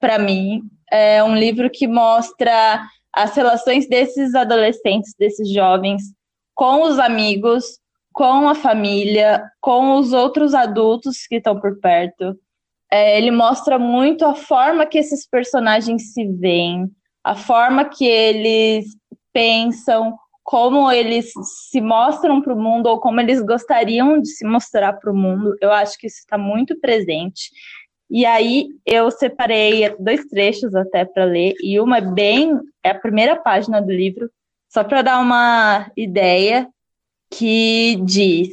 para 0.00 0.18
mim. 0.18 0.62
É 0.90 1.22
um 1.22 1.36
livro 1.36 1.70
que 1.70 1.86
mostra 1.86 2.82
as 3.12 3.34
relações 3.34 3.88
desses 3.88 4.34
adolescentes, 4.34 5.14
desses 5.18 5.48
jovens, 5.50 6.02
com 6.54 6.82
os 6.82 6.98
amigos, 6.98 7.64
com 8.12 8.48
a 8.48 8.54
família, 8.54 9.42
com 9.60 9.96
os 9.96 10.12
outros 10.12 10.54
adultos 10.54 11.26
que 11.26 11.36
estão 11.36 11.58
por 11.58 11.80
perto. 11.80 12.38
É, 12.90 13.18
ele 13.18 13.30
mostra 13.30 13.78
muito 13.78 14.24
a 14.24 14.34
forma 14.34 14.86
que 14.86 14.98
esses 14.98 15.26
personagens 15.28 16.12
se 16.12 16.24
veem, 16.26 16.88
a 17.24 17.34
forma 17.34 17.84
que 17.84 18.06
eles 18.06 18.86
pensam, 19.32 20.16
como 20.44 20.92
eles 20.92 21.32
se 21.70 21.80
mostram 21.80 22.40
para 22.40 22.52
o 22.52 22.60
mundo 22.60 22.86
ou 22.86 23.00
como 23.00 23.18
eles 23.20 23.40
gostariam 23.40 24.20
de 24.20 24.28
se 24.28 24.46
mostrar 24.46 24.92
para 24.92 25.10
o 25.10 25.16
mundo. 25.16 25.56
Eu 25.60 25.72
acho 25.72 25.98
que 25.98 26.06
isso 26.06 26.18
está 26.18 26.36
muito 26.36 26.78
presente. 26.78 27.50
E 28.10 28.26
aí 28.26 28.68
eu 28.84 29.10
separei 29.10 29.94
dois 29.98 30.24
trechos 30.26 30.74
até 30.74 31.04
para 31.04 31.24
ler, 31.24 31.54
e 31.62 31.80
uma 31.80 31.98
é 31.98 32.00
bem 32.00 32.60
é 32.82 32.90
a 32.90 32.98
primeira 32.98 33.36
página 33.36 33.80
do 33.80 33.90
livro, 33.90 34.30
só 34.68 34.84
para 34.84 35.02
dar 35.02 35.20
uma 35.20 35.90
ideia, 35.96 36.68
que 37.30 37.96
diz: 38.04 38.50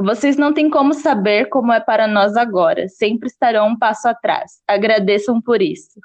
Vocês 0.00 0.36
não 0.36 0.54
têm 0.54 0.70
como 0.70 0.94
saber 0.94 1.46
como 1.46 1.72
é 1.72 1.80
para 1.80 2.06
nós 2.06 2.36
agora, 2.36 2.88
sempre 2.88 3.28
estarão 3.28 3.68
um 3.68 3.78
passo 3.78 4.08
atrás. 4.08 4.62
Agradeçam 4.66 5.40
por 5.40 5.60
isso. 5.60 6.00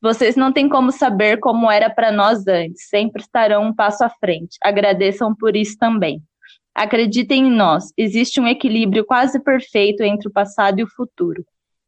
Vocês 0.00 0.34
não 0.34 0.52
têm 0.52 0.68
como 0.68 0.90
saber 0.90 1.38
como 1.38 1.70
era 1.70 1.88
para 1.88 2.10
nós 2.10 2.46
antes, 2.48 2.88
sempre 2.88 3.22
estarão 3.22 3.66
um 3.66 3.74
passo 3.74 4.04
à 4.04 4.10
frente. 4.10 4.58
Agradeçam 4.60 5.32
por 5.32 5.54
isso 5.54 5.78
também. 5.78 6.20
Acreditem 6.74 7.46
em 7.46 7.50
nós, 7.50 7.92
existe 7.96 8.40
um 8.40 8.48
equilíbrio 8.48 9.04
quase 9.04 9.38
perfeito 9.38 10.02
entre 10.02 10.26
o 10.26 10.32
passado 10.32 10.80
e 10.80 10.82
o 10.82 10.88
futuro. 10.88 11.44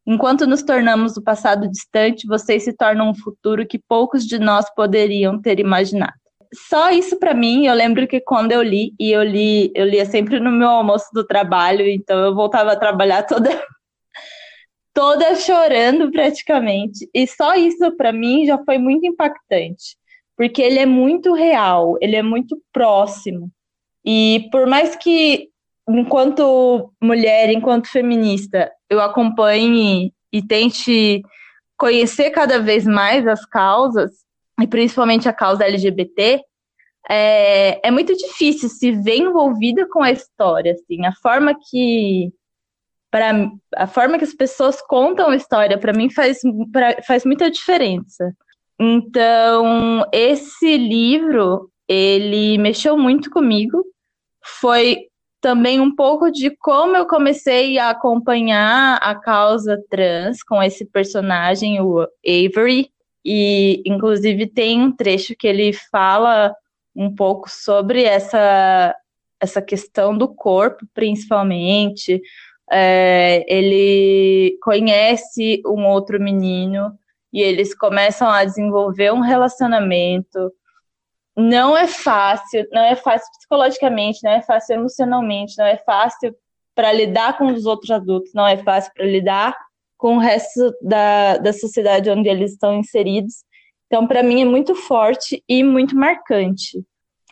Enquanto 0.07 0.45
nos 0.45 0.61
tornamos 0.61 1.17
o 1.17 1.23
passado 1.23 1.67
distante, 1.67 2.27
vocês 2.27 2.63
se 2.63 2.73
tornam 2.73 3.09
um 3.09 3.15
futuro 3.15 3.65
que 3.65 3.79
poucos 3.79 4.25
de 4.25 4.37
nós 4.37 4.65
poderiam 4.75 5.41
ter 5.41 5.59
imaginado. 5.59 6.13
Só 6.53 6.91
isso 6.91 7.17
para 7.17 7.33
mim, 7.33 7.65
eu 7.65 7.73
lembro 7.73 8.07
que 8.07 8.21
quando 8.21 8.51
eu 8.51 8.61
li, 8.61 8.93
e 8.99 9.11
eu 9.11 9.23
li, 9.23 9.71
eu 9.75 9.85
lia 9.85 10.05
sempre 10.05 10.39
no 10.39 10.51
meu 10.51 10.69
almoço 10.69 11.07
do 11.11 11.25
trabalho, 11.25 11.87
então 11.87 12.17
eu 12.19 12.35
voltava 12.35 12.71
a 12.71 12.75
trabalhar 12.75 13.23
toda 13.23 13.49
toda 14.93 15.35
chorando 15.35 16.11
praticamente. 16.11 17.09
E 17.13 17.27
só 17.27 17.55
isso 17.55 17.91
para 17.97 18.13
mim 18.13 18.45
já 18.45 18.63
foi 18.63 18.77
muito 18.77 19.05
impactante, 19.05 19.97
porque 20.37 20.61
ele 20.61 20.79
é 20.79 20.85
muito 20.85 21.33
real, 21.33 21.97
ele 21.99 22.15
é 22.15 22.21
muito 22.21 22.61
próximo. 22.71 23.51
E 24.05 24.47
por 24.51 24.67
mais 24.67 24.95
que 24.95 25.49
enquanto 25.89 26.91
mulher, 27.01 27.49
enquanto 27.51 27.89
feminista, 27.89 28.71
eu 28.89 28.99
acompanhe 29.01 30.13
e 30.31 30.41
tente 30.41 31.21
conhecer 31.77 32.31
cada 32.31 32.59
vez 32.59 32.85
mais 32.85 33.27
as 33.27 33.45
causas, 33.45 34.11
e 34.61 34.67
principalmente 34.67 35.27
a 35.27 35.33
causa 35.33 35.65
LGBT, 35.65 36.41
é, 37.09 37.87
é 37.87 37.91
muito 37.91 38.15
difícil 38.15 38.69
se 38.69 38.91
ver 38.91 39.17
envolvida 39.17 39.87
com 39.87 40.01
a 40.01 40.11
história, 40.11 40.73
assim, 40.73 41.05
a 41.05 41.13
forma 41.21 41.53
que 41.69 42.31
para 43.11 43.49
a 43.77 43.87
forma 43.87 44.17
que 44.17 44.25
as 44.25 44.33
pessoas 44.33 44.81
contam 44.81 45.29
a 45.29 45.35
história 45.35 45.77
para 45.77 45.93
mim 45.93 46.09
faz, 46.09 46.39
pra, 46.71 47.01
faz 47.03 47.23
muita 47.23 47.49
diferença. 47.49 48.35
Então, 48.77 50.05
esse 50.11 50.75
livro, 50.75 51.71
ele 51.87 52.57
mexeu 52.57 52.97
muito 52.97 53.29
comigo. 53.29 53.85
Foi 54.59 55.07
também 55.45 55.79
um 55.79 55.95
pouco 55.95 56.31
de 56.31 56.49
como 56.49 56.97
eu 56.97 57.05
comecei 57.05 57.77
a 57.77 57.91
acompanhar 57.91 58.97
a 58.97 59.13
causa 59.13 59.79
trans 59.91 60.41
com 60.41 60.59
esse 60.63 60.83
personagem, 60.83 61.79
o 61.79 62.01
Avery, 62.25 62.89
e 63.23 63.83
inclusive 63.85 64.47
tem 64.47 64.81
um 64.81 64.91
trecho 64.91 65.35
que 65.37 65.47
ele 65.47 65.71
fala 65.71 66.51
um 66.95 67.13
pouco 67.13 67.47
sobre 67.47 68.01
essa, 68.05 68.95
essa 69.39 69.61
questão 69.61 70.17
do 70.17 70.27
corpo, 70.27 70.83
principalmente. 70.95 72.19
É, 72.71 73.45
ele 73.47 74.57
conhece 74.63 75.61
um 75.63 75.85
outro 75.85 76.19
menino 76.19 76.91
e 77.31 77.39
eles 77.39 77.75
começam 77.77 78.27
a 78.27 78.43
desenvolver 78.43 79.13
um 79.13 79.21
relacionamento 79.21 80.51
não 81.35 81.75
é 81.75 81.87
fácil, 81.87 82.65
não 82.71 82.81
é 82.81 82.95
fácil 82.95 83.29
psicologicamente, 83.37 84.19
não 84.23 84.31
é 84.31 84.41
fácil 84.41 84.75
emocionalmente, 84.75 85.57
não 85.57 85.65
é 85.65 85.77
fácil 85.77 86.35
para 86.73 86.91
lidar 86.91 87.37
com 87.37 87.47
os 87.47 87.65
outros 87.65 87.91
adultos, 87.91 88.33
não 88.33 88.47
é 88.47 88.57
fácil 88.57 88.91
para 88.93 89.05
lidar 89.05 89.57
com 89.97 90.17
o 90.17 90.19
resto 90.19 90.73
da, 90.81 91.37
da 91.37 91.53
sociedade 91.53 92.09
onde 92.09 92.29
eles 92.29 92.51
estão 92.51 92.75
inseridos. 92.75 93.43
Então, 93.87 94.07
para 94.07 94.23
mim, 94.23 94.41
é 94.41 94.45
muito 94.45 94.75
forte 94.75 95.43
e 95.47 95.63
muito 95.63 95.95
marcante. 95.95 96.83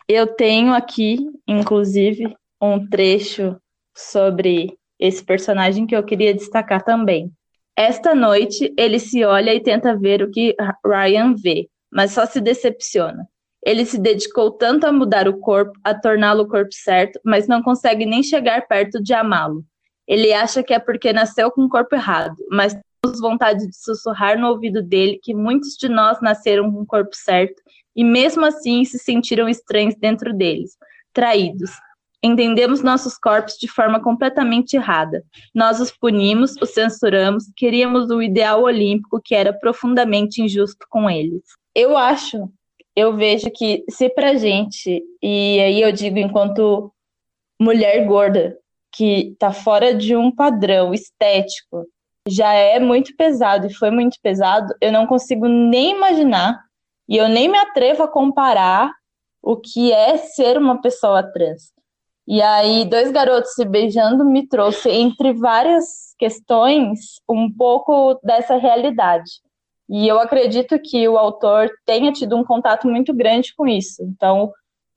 Eu 0.08 0.26
tenho 0.26 0.72
aqui, 0.72 1.18
inclusive, 1.46 2.34
um 2.60 2.86
trecho 2.88 3.56
sobre 3.94 4.76
esse 4.98 5.24
personagem 5.24 5.86
que 5.86 5.96
eu 5.96 6.02
queria 6.02 6.34
destacar 6.34 6.82
também. 6.82 7.30
Esta 7.76 8.14
noite, 8.14 8.72
ele 8.78 8.98
se 8.98 9.24
olha 9.24 9.52
e 9.52 9.60
tenta 9.60 9.96
ver 9.96 10.22
o 10.22 10.30
que 10.30 10.54
Ryan 10.84 11.34
vê, 11.34 11.68
mas 11.90 12.12
só 12.12 12.24
se 12.24 12.40
decepciona. 12.40 13.28
Ele 13.64 13.84
se 13.84 13.98
dedicou 13.98 14.50
tanto 14.50 14.86
a 14.86 14.92
mudar 14.92 15.26
o 15.26 15.38
corpo, 15.38 15.72
a 15.82 15.94
torná-lo 15.94 16.42
o 16.42 16.48
corpo 16.48 16.72
certo, 16.72 17.18
mas 17.24 17.48
não 17.48 17.62
consegue 17.62 18.04
nem 18.04 18.22
chegar 18.22 18.66
perto 18.68 19.02
de 19.02 19.14
amá-lo. 19.14 19.64
Ele 20.06 20.32
acha 20.32 20.62
que 20.62 20.74
é 20.74 20.78
porque 20.78 21.12
nasceu 21.12 21.50
com 21.50 21.62
o 21.62 21.68
corpo 21.68 21.94
errado, 21.94 22.36
mas 22.50 22.76
temos 23.02 23.20
vontade 23.20 23.66
de 23.66 23.76
sussurrar 23.76 24.38
no 24.38 24.48
ouvido 24.48 24.82
dele 24.82 25.18
que 25.22 25.34
muitos 25.34 25.76
de 25.78 25.88
nós 25.88 26.20
nasceram 26.20 26.70
com 26.70 26.82
o 26.82 26.86
corpo 26.86 27.14
certo 27.14 27.62
e 27.96 28.04
mesmo 28.04 28.44
assim 28.44 28.84
se 28.84 28.98
sentiram 28.98 29.48
estranhos 29.48 29.94
dentro 29.94 30.34
deles, 30.34 30.76
traídos. 31.12 31.70
Entendemos 32.22 32.82
nossos 32.82 33.18
corpos 33.18 33.58
de 33.58 33.68
forma 33.68 34.00
completamente 34.00 34.76
errada. 34.76 35.22
Nós 35.54 35.78
os 35.78 35.90
punimos, 35.90 36.54
os 36.60 36.70
censuramos, 36.70 37.44
queríamos 37.54 38.10
o 38.10 38.22
ideal 38.22 38.62
olímpico 38.62 39.20
que 39.22 39.34
era 39.34 39.52
profundamente 39.52 40.40
injusto 40.40 40.86
com 40.88 41.08
eles. 41.08 41.42
Eu 41.74 41.98
acho, 41.98 42.50
eu 42.96 43.16
vejo 43.16 43.50
que 43.50 43.84
se 43.88 44.08
pra 44.08 44.34
gente, 44.34 45.02
e 45.22 45.60
aí 45.60 45.82
eu 45.82 45.92
digo 45.92 46.18
enquanto 46.18 46.92
mulher 47.60 48.06
gorda, 48.06 48.58
que 48.92 49.34
tá 49.38 49.52
fora 49.52 49.94
de 49.94 50.16
um 50.16 50.30
padrão 50.30 50.94
estético, 50.94 51.86
já 52.28 52.52
é 52.52 52.78
muito 52.78 53.14
pesado 53.16 53.66
e 53.66 53.74
foi 53.74 53.90
muito 53.90 54.18
pesado, 54.22 54.74
eu 54.80 54.92
não 54.92 55.06
consigo 55.06 55.46
nem 55.46 55.90
imaginar 55.96 56.64
e 57.08 57.16
eu 57.16 57.28
nem 57.28 57.48
me 57.48 57.58
atrevo 57.58 58.02
a 58.02 58.08
comparar 58.08 58.92
o 59.42 59.56
que 59.56 59.92
é 59.92 60.16
ser 60.16 60.56
uma 60.56 60.80
pessoa 60.80 61.22
trans. 61.22 61.72
E 62.26 62.40
aí, 62.40 62.86
dois 62.86 63.10
garotos 63.10 63.52
se 63.52 63.66
beijando 63.66 64.24
me 64.24 64.48
trouxe, 64.48 64.88
entre 64.88 65.34
várias 65.34 66.14
questões, 66.18 67.20
um 67.28 67.52
pouco 67.52 68.18
dessa 68.22 68.56
realidade. 68.56 69.30
E 69.88 70.08
eu 70.08 70.18
acredito 70.18 70.78
que 70.78 71.06
o 71.08 71.18
autor 71.18 71.70
tenha 71.84 72.12
tido 72.12 72.36
um 72.36 72.44
contato 72.44 72.88
muito 72.88 73.12
grande 73.12 73.54
com 73.54 73.66
isso. 73.66 74.02
Então, 74.02 74.52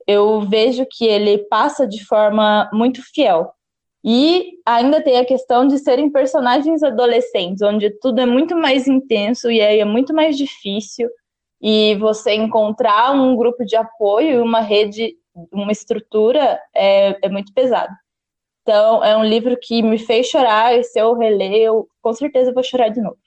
eu 0.06 0.41
vejo 0.41 0.86
que 0.89 1.06
ele 1.06 1.39
passa 1.50 1.86
de 1.86 2.06
forma 2.06 2.70
muito 2.72 3.01
fiel. 3.13 3.51
E 4.03 4.53
ainda 4.65 5.01
tem 5.01 5.17
a 5.17 5.25
questão 5.25 5.67
de 5.67 5.77
serem 5.77 6.10
personagens 6.10 6.82
adolescentes, 6.82 7.62
onde 7.62 7.89
tudo 8.00 8.22
é 8.22 8.25
muito 8.25 8.56
mais 8.56 8.88
intenso 8.88 9.51
e 9.51 9.60
é 9.60 9.84
muito 9.84 10.13
mais 10.13 10.38
difícil 10.38 11.10
e 11.62 11.96
você 11.96 12.34
encontrar 12.34 13.12
um 13.12 13.36
grupo 13.36 13.65
de 13.65 13.75
apoio 13.75 14.36
e 14.36 14.41
uma 14.41 14.62
rede, 14.62 15.15
uma 15.51 15.72
estrutura 15.72 16.60
é, 16.74 17.17
é 17.25 17.29
muito 17.29 17.53
pesado. 17.53 17.94
Então, 18.62 19.03
é 19.03 19.15
um 19.17 19.24
livro 19.24 19.58
que 19.60 19.82
me 19.82 19.98
fez 19.98 20.27
chorar, 20.27 20.77
e 20.77 20.84
se 20.84 21.00
eu 21.00 21.13
reler, 21.13 21.53
eu 21.53 21.88
com 22.01 22.13
certeza 22.13 22.53
vou 22.53 22.63
chorar 22.63 22.89
de 22.89 23.01
novo. 23.01 23.17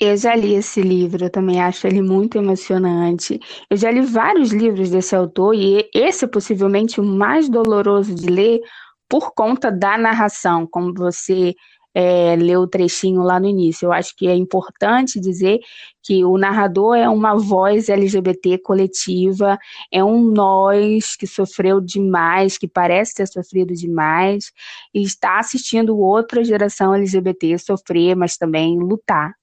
Eu 0.00 0.16
já 0.16 0.34
li 0.36 0.54
esse 0.54 0.80
livro, 0.80 1.24
eu 1.24 1.30
também 1.30 1.60
acho 1.60 1.84
ele 1.86 2.00
muito 2.00 2.38
emocionante. 2.38 3.40
Eu 3.68 3.76
já 3.76 3.90
li 3.90 4.00
vários 4.00 4.52
livros 4.52 4.90
desse 4.90 5.16
autor 5.16 5.54
e 5.56 5.88
esse 5.92 6.24
é 6.24 6.28
possivelmente 6.28 7.00
o 7.00 7.04
mais 7.04 7.48
doloroso 7.48 8.14
de 8.14 8.28
ler 8.28 8.60
por 9.08 9.32
conta 9.34 9.72
da 9.72 9.98
narração, 9.98 10.68
como 10.68 10.94
você 10.94 11.52
é, 11.92 12.36
ler 12.36 12.58
o 12.58 12.68
trechinho 12.68 13.22
lá 13.22 13.40
no 13.40 13.48
início. 13.48 13.86
Eu 13.86 13.92
acho 13.92 14.14
que 14.16 14.28
é 14.28 14.36
importante 14.36 15.18
dizer 15.18 15.58
que 16.00 16.24
o 16.24 16.38
narrador 16.38 16.94
é 16.94 17.08
uma 17.08 17.34
voz 17.36 17.88
LGBT 17.88 18.58
coletiva, 18.58 19.58
é 19.92 20.04
um 20.04 20.30
nós 20.30 21.16
que 21.16 21.26
sofreu 21.26 21.80
demais, 21.80 22.56
que 22.56 22.68
parece 22.68 23.14
ter 23.14 23.26
sofrido 23.26 23.74
demais, 23.74 24.52
e 24.94 25.02
está 25.02 25.40
assistindo 25.40 25.98
outra 25.98 26.44
geração 26.44 26.94
LGBT 26.94 27.58
sofrer, 27.58 28.14
mas 28.14 28.36
também 28.36 28.78
lutar. 28.78 29.34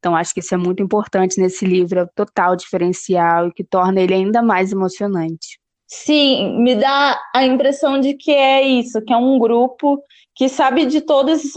Então, 0.00 0.16
acho 0.16 0.34
que 0.34 0.40
isso 0.40 0.54
é 0.54 0.58
muito 0.58 0.82
importante 0.82 1.38
nesse 1.38 1.64
livro, 1.64 2.00
é 2.00 2.02
o 2.02 2.08
total 2.08 2.56
diferencial 2.56 3.48
e 3.48 3.52
que 3.52 3.62
torna 3.62 4.00
ele 4.00 4.14
ainda 4.14 4.42
mais 4.42 4.72
emocionante. 4.72 5.60
Sim, 5.86 6.58
me 6.62 6.74
dá 6.74 7.20
a 7.34 7.44
impressão 7.44 8.00
de 8.00 8.14
que 8.14 8.30
é 8.30 8.62
isso, 8.62 9.02
que 9.02 9.12
é 9.12 9.16
um 9.16 9.38
grupo 9.38 10.02
que 10.34 10.48
sabe 10.48 10.86
de 10.86 11.02
todo 11.02 11.30
esse 11.30 11.50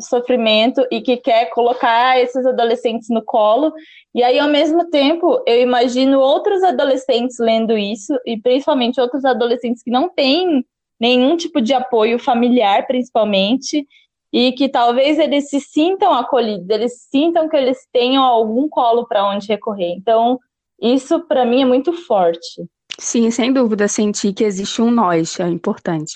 sofrimento 0.00 0.86
e 0.90 1.00
que 1.00 1.16
quer 1.16 1.46
colocar 1.50 2.20
esses 2.20 2.44
adolescentes 2.44 3.08
no 3.08 3.22
colo. 3.22 3.72
E 4.14 4.22
aí, 4.22 4.38
ao 4.38 4.48
mesmo 4.48 4.90
tempo, 4.90 5.42
eu 5.46 5.62
imagino 5.62 6.18
outros 6.20 6.62
adolescentes 6.62 7.38
lendo 7.38 7.78
isso, 7.78 8.12
e 8.26 8.36
principalmente 8.36 9.00
outros 9.00 9.24
adolescentes 9.24 9.82
que 9.82 9.90
não 9.90 10.10
têm 10.10 10.62
nenhum 11.00 11.36
tipo 11.36 11.60
de 11.60 11.72
apoio 11.72 12.18
familiar, 12.18 12.86
principalmente, 12.86 13.86
e 14.32 14.52
que 14.52 14.68
talvez 14.68 15.18
eles 15.18 15.50
se 15.50 15.60
sintam 15.60 16.12
acolhidos, 16.12 16.68
eles 16.70 17.02
sintam 17.10 17.48
que 17.48 17.56
eles 17.56 17.86
tenham 17.92 18.22
algum 18.22 18.68
colo 18.68 19.06
para 19.06 19.28
onde 19.28 19.46
recorrer. 19.48 19.92
Então, 19.96 20.38
isso 20.80 21.20
para 21.20 21.44
mim 21.44 21.62
é 21.62 21.66
muito 21.66 21.92
forte. 21.92 22.64
Sim, 22.98 23.30
sem 23.30 23.52
dúvida, 23.52 23.88
sentir 23.88 24.32
que 24.32 24.44
existe 24.44 24.80
um 24.80 24.90
nós, 24.90 25.38
é 25.38 25.48
importante. 25.48 26.14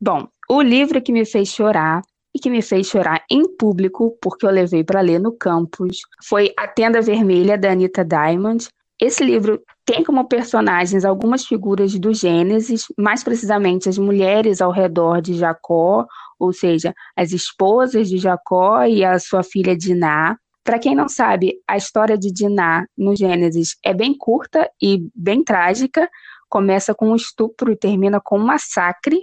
Bom, 0.00 0.28
o 0.48 0.62
livro 0.62 1.02
que 1.02 1.12
me 1.12 1.24
fez 1.24 1.48
chorar 1.48 2.02
e 2.34 2.38
que 2.38 2.50
me 2.50 2.62
fez 2.62 2.86
chorar 2.86 3.24
em 3.30 3.56
público, 3.56 4.16
porque 4.20 4.46
eu 4.46 4.50
levei 4.50 4.84
para 4.84 5.00
ler 5.00 5.18
no 5.18 5.32
campus, 5.32 6.00
foi 6.22 6.52
A 6.56 6.68
Tenda 6.68 7.00
Vermelha, 7.02 7.58
da 7.58 7.72
Anita 7.72 8.04
Diamond. 8.04 8.68
Esse 9.00 9.24
livro 9.24 9.60
tem 9.84 10.04
como 10.04 10.28
personagens 10.28 11.04
algumas 11.04 11.44
figuras 11.46 11.98
do 11.98 12.12
Gênesis, 12.12 12.86
mais 12.96 13.24
precisamente 13.24 13.88
as 13.88 13.98
mulheres 13.98 14.60
ao 14.60 14.70
redor 14.70 15.20
de 15.20 15.34
Jacó, 15.34 16.06
ou 16.38 16.52
seja, 16.52 16.94
as 17.16 17.32
esposas 17.32 18.08
de 18.08 18.18
Jacó 18.18 18.84
e 18.84 19.04
a 19.04 19.18
sua 19.18 19.42
filha 19.42 19.76
Diná. 19.76 20.36
Para 20.62 20.78
quem 20.78 20.94
não 20.94 21.08
sabe, 21.08 21.54
a 21.66 21.76
história 21.76 22.16
de 22.16 22.30
Diná 22.30 22.84
no 22.96 23.16
Gênesis 23.16 23.76
é 23.84 23.94
bem 23.94 24.16
curta 24.16 24.70
e 24.82 25.08
bem 25.14 25.42
trágica. 25.42 26.08
Começa 26.48 26.94
com 26.94 27.10
um 27.10 27.16
estupro 27.16 27.72
e 27.72 27.76
termina 27.76 28.20
com 28.20 28.38
um 28.38 28.44
massacre 28.44 29.18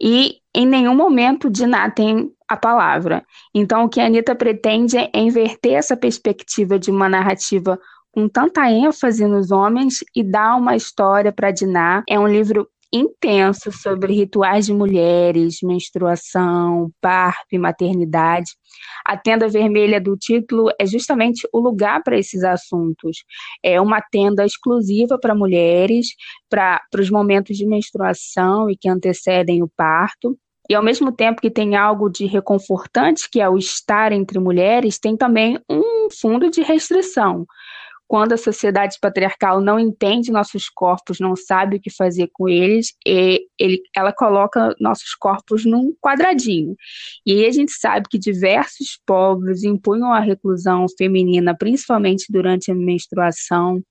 e 0.00 0.38
em 0.54 0.66
nenhum 0.66 0.94
momento 0.94 1.50
Diná 1.50 1.90
tem 1.90 2.32
a 2.48 2.56
palavra. 2.56 3.24
Então, 3.54 3.84
o 3.84 3.88
que 3.88 4.00
a 4.00 4.06
Anitta 4.06 4.34
pretende 4.34 4.96
é 4.96 5.10
inverter 5.14 5.74
essa 5.74 5.96
perspectiva 5.96 6.78
de 6.78 6.90
uma 6.90 7.08
narrativa 7.08 7.78
com 8.10 8.28
tanta 8.28 8.70
ênfase 8.70 9.26
nos 9.26 9.50
homens 9.50 10.02
e 10.16 10.22
dar 10.22 10.56
uma 10.56 10.74
história 10.74 11.32
para 11.32 11.50
Diná. 11.50 12.02
É 12.08 12.18
um 12.18 12.26
livro 12.26 12.68
intenso 12.92 13.70
sobre 13.70 14.12
rituais 14.12 14.66
de 14.66 14.72
mulheres, 14.72 15.58
menstruação, 15.62 16.90
parto 17.00 17.46
e 17.52 17.58
maternidade. 17.58 18.52
A 19.04 19.16
tenda 19.16 19.48
vermelha 19.48 20.00
do 20.00 20.16
título 20.16 20.70
é 20.78 20.86
justamente 20.86 21.46
o 21.52 21.60
lugar 21.60 22.02
para 22.02 22.18
esses 22.18 22.42
assuntos. 22.44 23.24
É 23.62 23.80
uma 23.80 24.00
tenda 24.00 24.44
exclusiva 24.44 25.18
para 25.18 25.34
mulheres, 25.34 26.08
para 26.48 26.80
os 26.98 27.10
momentos 27.10 27.56
de 27.56 27.66
menstruação 27.66 28.70
e 28.70 28.76
que 28.76 28.88
antecedem 28.88 29.62
o 29.62 29.68
parto. 29.68 30.38
E 30.70 30.74
ao 30.74 30.82
mesmo 30.82 31.10
tempo 31.10 31.40
que 31.40 31.50
tem 31.50 31.76
algo 31.76 32.10
de 32.10 32.26
reconfortante, 32.26 33.28
que 33.30 33.40
é 33.40 33.48
o 33.48 33.56
estar 33.56 34.12
entre 34.12 34.38
mulheres, 34.38 34.98
tem 34.98 35.16
também 35.16 35.58
um 35.68 36.08
fundo 36.10 36.50
de 36.50 36.60
restrição 36.62 37.46
quando 38.08 38.32
a 38.32 38.38
sociedade 38.38 38.96
patriarcal 39.00 39.60
não 39.60 39.78
entende 39.78 40.32
nossos 40.32 40.70
corpos, 40.70 41.20
não 41.20 41.36
sabe 41.36 41.76
o 41.76 41.80
que 41.80 41.90
fazer 41.90 42.30
com 42.32 42.48
eles, 42.48 42.94
ele, 43.04 43.82
ela 43.94 44.12
coloca 44.14 44.74
nossos 44.80 45.14
corpos 45.14 45.66
num 45.66 45.94
quadradinho. 46.00 46.74
E 47.26 47.32
aí 47.32 47.46
a 47.46 47.52
gente 47.52 47.72
sabe 47.72 48.08
que 48.08 48.18
diversos 48.18 48.98
povos 49.04 49.62
impunham 49.62 50.10
a 50.10 50.20
reclusão 50.20 50.86
feminina, 50.96 51.54
principalmente 51.54 52.24
durante 52.30 52.70
a 52.70 52.74
menstruação. 52.74 53.82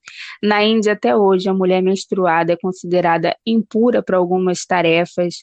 Na 0.41 0.63
Índia, 0.63 0.93
até 0.93 1.15
hoje, 1.15 1.47
a 1.47 1.53
mulher 1.53 1.83
menstruada 1.83 2.53
é 2.53 2.57
considerada 2.57 3.37
impura 3.45 4.01
para 4.01 4.17
algumas 4.17 4.65
tarefas. 4.65 5.35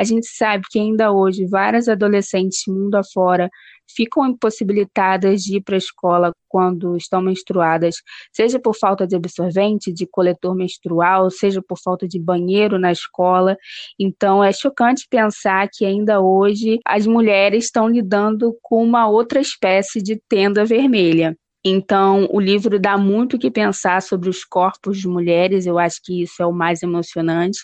A 0.00 0.04
gente 0.04 0.26
sabe 0.26 0.64
que 0.70 0.78
ainda 0.78 1.12
hoje 1.12 1.44
várias 1.44 1.86
adolescentes 1.86 2.62
mundo 2.66 2.94
afora 2.94 3.50
ficam 3.88 4.26
impossibilitadas 4.26 5.42
de 5.42 5.56
ir 5.56 5.60
para 5.62 5.76
a 5.76 5.78
escola 5.78 6.32
quando 6.48 6.96
estão 6.96 7.22
menstruadas, 7.22 7.96
seja 8.30 8.58
por 8.58 8.76
falta 8.76 9.06
de 9.06 9.16
absorvente, 9.16 9.92
de 9.92 10.06
coletor 10.06 10.54
menstrual, 10.54 11.30
seja 11.30 11.62
por 11.62 11.78
falta 11.78 12.06
de 12.06 12.18
banheiro 12.18 12.78
na 12.78 12.92
escola. 12.92 13.56
Então 13.98 14.44
é 14.44 14.52
chocante 14.52 15.06
pensar 15.08 15.68
que 15.72 15.84
ainda 15.84 16.20
hoje 16.20 16.78
as 16.86 17.06
mulheres 17.06 17.64
estão 17.64 17.88
lidando 17.88 18.56
com 18.60 18.84
uma 18.84 19.08
outra 19.08 19.40
espécie 19.40 20.02
de 20.02 20.20
tenda 20.28 20.64
vermelha. 20.64 21.36
Então, 21.64 22.26
o 22.32 22.40
livro 22.40 22.78
dá 22.78 22.98
muito 22.98 23.36
o 23.36 23.38
que 23.38 23.48
pensar 23.48 24.02
sobre 24.02 24.28
os 24.28 24.44
corpos 24.44 24.98
de 24.98 25.06
mulheres, 25.06 25.64
eu 25.64 25.78
acho 25.78 26.00
que 26.02 26.22
isso 26.22 26.42
é 26.42 26.46
o 26.46 26.52
mais 26.52 26.82
emocionante. 26.82 27.60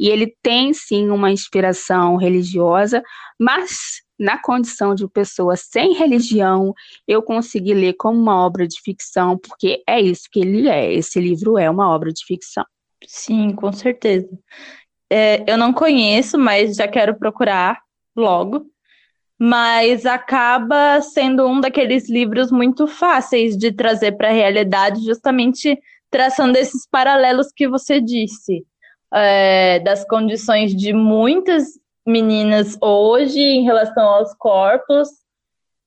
E 0.00 0.08
ele 0.08 0.34
tem 0.42 0.74
sim 0.74 1.10
uma 1.10 1.30
inspiração 1.30 2.16
religiosa, 2.16 3.02
mas 3.38 4.02
na 4.18 4.40
condição 4.40 4.94
de 4.94 5.06
pessoa 5.08 5.56
sem 5.56 5.94
religião, 5.94 6.74
eu 7.06 7.22
consegui 7.22 7.74
ler 7.74 7.94
como 7.94 8.18
uma 8.18 8.44
obra 8.44 8.66
de 8.66 8.80
ficção, 8.80 9.38
porque 9.38 9.82
é 9.86 10.00
isso 10.00 10.24
que 10.30 10.40
ele 10.40 10.68
é. 10.68 10.92
Esse 10.92 11.20
livro 11.20 11.58
é 11.58 11.68
uma 11.70 11.88
obra 11.88 12.12
de 12.12 12.24
ficção. 12.24 12.64
Sim, 13.06 13.52
com 13.52 13.72
certeza. 13.72 14.28
É, 15.10 15.44
eu 15.46 15.56
não 15.56 15.72
conheço, 15.72 16.38
mas 16.38 16.76
já 16.76 16.88
quero 16.88 17.16
procurar 17.18 17.80
logo. 18.16 18.66
Mas 19.38 20.06
acaba 20.06 21.00
sendo 21.02 21.46
um 21.46 21.60
daqueles 21.60 22.08
livros 22.08 22.50
muito 22.50 22.86
fáceis 22.86 23.54
de 23.56 23.70
trazer 23.70 24.12
para 24.12 24.28
a 24.28 24.32
realidade, 24.32 25.04
justamente 25.04 25.78
traçando 26.10 26.56
esses 26.56 26.88
paralelos 26.90 27.48
que 27.54 27.68
você 27.68 28.00
disse, 28.00 28.64
é, 29.12 29.78
das 29.80 30.06
condições 30.06 30.74
de 30.74 30.94
muitas 30.94 31.78
meninas 32.06 32.76
hoje 32.80 33.40
em 33.40 33.64
relação 33.64 34.04
aos 34.04 34.34
corpos 34.34 35.08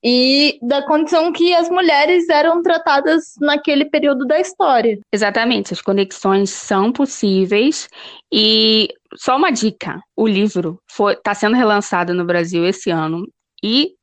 e 0.04 0.58
da 0.62 0.86
condição 0.86 1.32
que 1.32 1.54
as 1.54 1.70
mulheres 1.70 2.30
eram 2.30 2.62
tratadas 2.62 3.34
naquele 3.40 3.86
período 3.86 4.26
da 4.26 4.40
história. 4.40 5.00
Exatamente, 5.12 5.74
as 5.74 5.82
conexões 5.82 6.50
são 6.50 6.92
possíveis 6.92 7.90
e 8.32 8.88
só 9.16 9.36
uma 9.36 9.52
dica, 9.52 10.02
o 10.16 10.28
livro 10.28 10.80
está 11.10 11.34
sendo 11.34 11.56
relançado 11.56 12.14
no 12.14 12.24
Brasil 12.24 12.66
esse 12.66 12.90
ano 12.90 13.28
e 13.64 13.94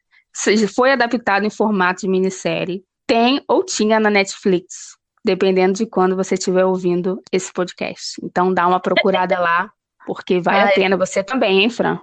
foi 0.74 0.92
adaptado 0.92 1.46
em 1.46 1.50
formato 1.50 2.02
de 2.02 2.09
minissérie. 2.09 2.85
Tem 3.07 3.40
ou 3.48 3.64
tinha 3.64 3.98
na 3.98 4.11
Netflix, 4.11 4.96
dependendo 5.24 5.74
de 5.74 5.87
quando 5.87 6.14
você 6.14 6.35
estiver 6.35 6.64
ouvindo 6.66 7.22
esse 7.33 7.50
podcast. 7.52 8.20
Então 8.22 8.52
dá 8.52 8.66
uma 8.66 8.81
procurada 8.81 9.38
lá, 9.38 9.70
porque 10.06 10.40
vale 10.40 10.60
Ai. 10.60 10.70
a 10.70 10.74
pena 10.74 10.96
você 10.96 11.22
também, 11.22 11.62
hein, 11.62 11.68
Fran? 11.68 11.98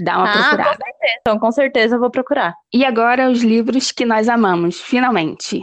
Dá 0.00 0.16
uma 0.16 0.30
ah, 0.30 0.32
procurada. 0.32 0.78
Com 0.78 0.84
certeza. 0.84 1.18
Então, 1.20 1.38
com 1.38 1.52
certeza 1.52 1.96
eu 1.96 2.00
vou 2.00 2.10
procurar. 2.10 2.54
E 2.72 2.84
agora 2.84 3.30
os 3.30 3.42
livros 3.42 3.92
que 3.92 4.06
nós 4.06 4.28
amamos, 4.28 4.80
finalmente. 4.80 5.62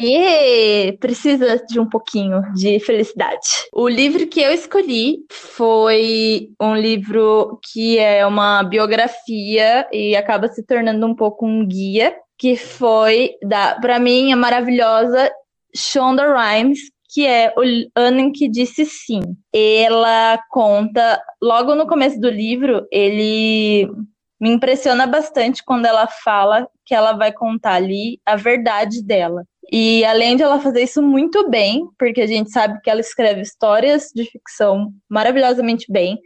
E 0.00 0.98
precisa 0.98 1.64
de 1.68 1.78
um 1.78 1.88
pouquinho 1.88 2.42
de 2.54 2.80
felicidade. 2.80 3.46
O 3.72 3.88
livro 3.88 4.26
que 4.26 4.40
eu 4.40 4.52
escolhi 4.52 5.18
foi 5.30 6.48
um 6.60 6.74
livro 6.74 7.58
que 7.72 7.98
é 7.98 8.26
uma 8.26 8.64
biografia 8.64 9.88
e 9.92 10.16
acaba 10.16 10.48
se 10.48 10.66
tornando 10.66 11.06
um 11.06 11.14
pouco 11.14 11.46
um 11.46 11.64
guia, 11.64 12.14
que 12.36 12.56
foi 12.56 13.30
da, 13.42 13.76
para 13.80 14.00
mim, 14.00 14.32
a 14.32 14.36
maravilhosa 14.36 15.30
Shonda 15.76 16.34
Rhimes, 16.34 16.80
que 17.12 17.26
é 17.26 17.52
o 17.56 17.62
ano 17.94 18.20
em 18.20 18.32
que 18.32 18.48
disse 18.48 18.84
sim. 18.84 19.20
Ela 19.52 20.38
conta, 20.50 21.22
logo 21.40 21.74
no 21.74 21.86
começo 21.86 22.20
do 22.20 22.28
livro, 22.28 22.86
ele 22.90 23.88
me 24.40 24.50
impressiona 24.50 25.06
bastante 25.06 25.62
quando 25.64 25.86
ela 25.86 26.06
fala 26.06 26.68
que 26.84 26.94
ela 26.94 27.12
vai 27.12 27.32
contar 27.32 27.74
ali 27.74 28.20
a 28.26 28.36
verdade 28.36 29.02
dela. 29.02 29.44
E 29.72 30.04
além 30.04 30.36
de 30.36 30.42
ela 30.42 30.60
fazer 30.60 30.82
isso 30.82 31.02
muito 31.02 31.48
bem, 31.48 31.86
porque 31.98 32.20
a 32.20 32.26
gente 32.26 32.50
sabe 32.50 32.80
que 32.82 32.90
ela 32.90 33.00
escreve 33.00 33.40
histórias 33.40 34.10
de 34.14 34.24
ficção 34.24 34.92
maravilhosamente 35.08 35.90
bem, 35.90 36.18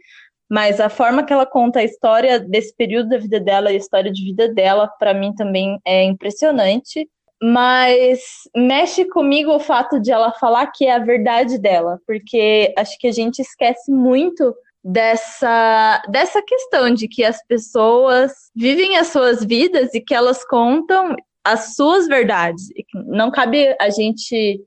mas 0.49 0.79
a 0.79 0.89
forma 0.89 1.23
que 1.23 1.31
ela 1.31 1.45
conta 1.45 1.79
a 1.79 1.83
história 1.83 2.39
desse 2.39 2.75
período 2.75 3.09
da 3.09 3.17
vida 3.17 3.39
dela 3.39 3.71
e 3.71 3.75
a 3.75 3.77
história 3.77 4.11
de 4.11 4.23
vida 4.23 4.51
dela, 4.51 4.87
para 4.99 5.13
mim 5.13 5.33
também 5.33 5.79
é 5.85 6.03
impressionante 6.03 7.07
mas 7.41 8.19
mexe 8.55 9.05
comigo 9.05 9.51
o 9.53 9.59
fato 9.59 9.99
de 9.99 10.11
ela 10.11 10.31
falar 10.33 10.67
que 10.67 10.85
é 10.85 10.95
a 10.95 10.99
verdade 10.99 11.57
dela, 11.57 11.99
porque 12.05 12.73
acho 12.77 12.97
que 12.99 13.07
a 13.07 13.11
gente 13.11 13.39
esquece 13.39 13.91
muito 13.91 14.53
dessa, 14.83 16.01
dessa 16.09 16.41
questão 16.41 16.93
de 16.93 17.07
que 17.07 17.23
as 17.23 17.45
pessoas 17.45 18.31
vivem 18.55 18.97
as 18.97 19.07
suas 19.07 19.43
vidas 19.43 19.93
e 19.93 20.01
que 20.01 20.13
elas 20.13 20.45
contam 20.45 21.15
as 21.43 21.75
suas 21.75 22.07
verdades. 22.07 22.63
Não 22.93 23.31
cabe 23.31 23.75
a 23.79 23.89
gente 23.89 24.61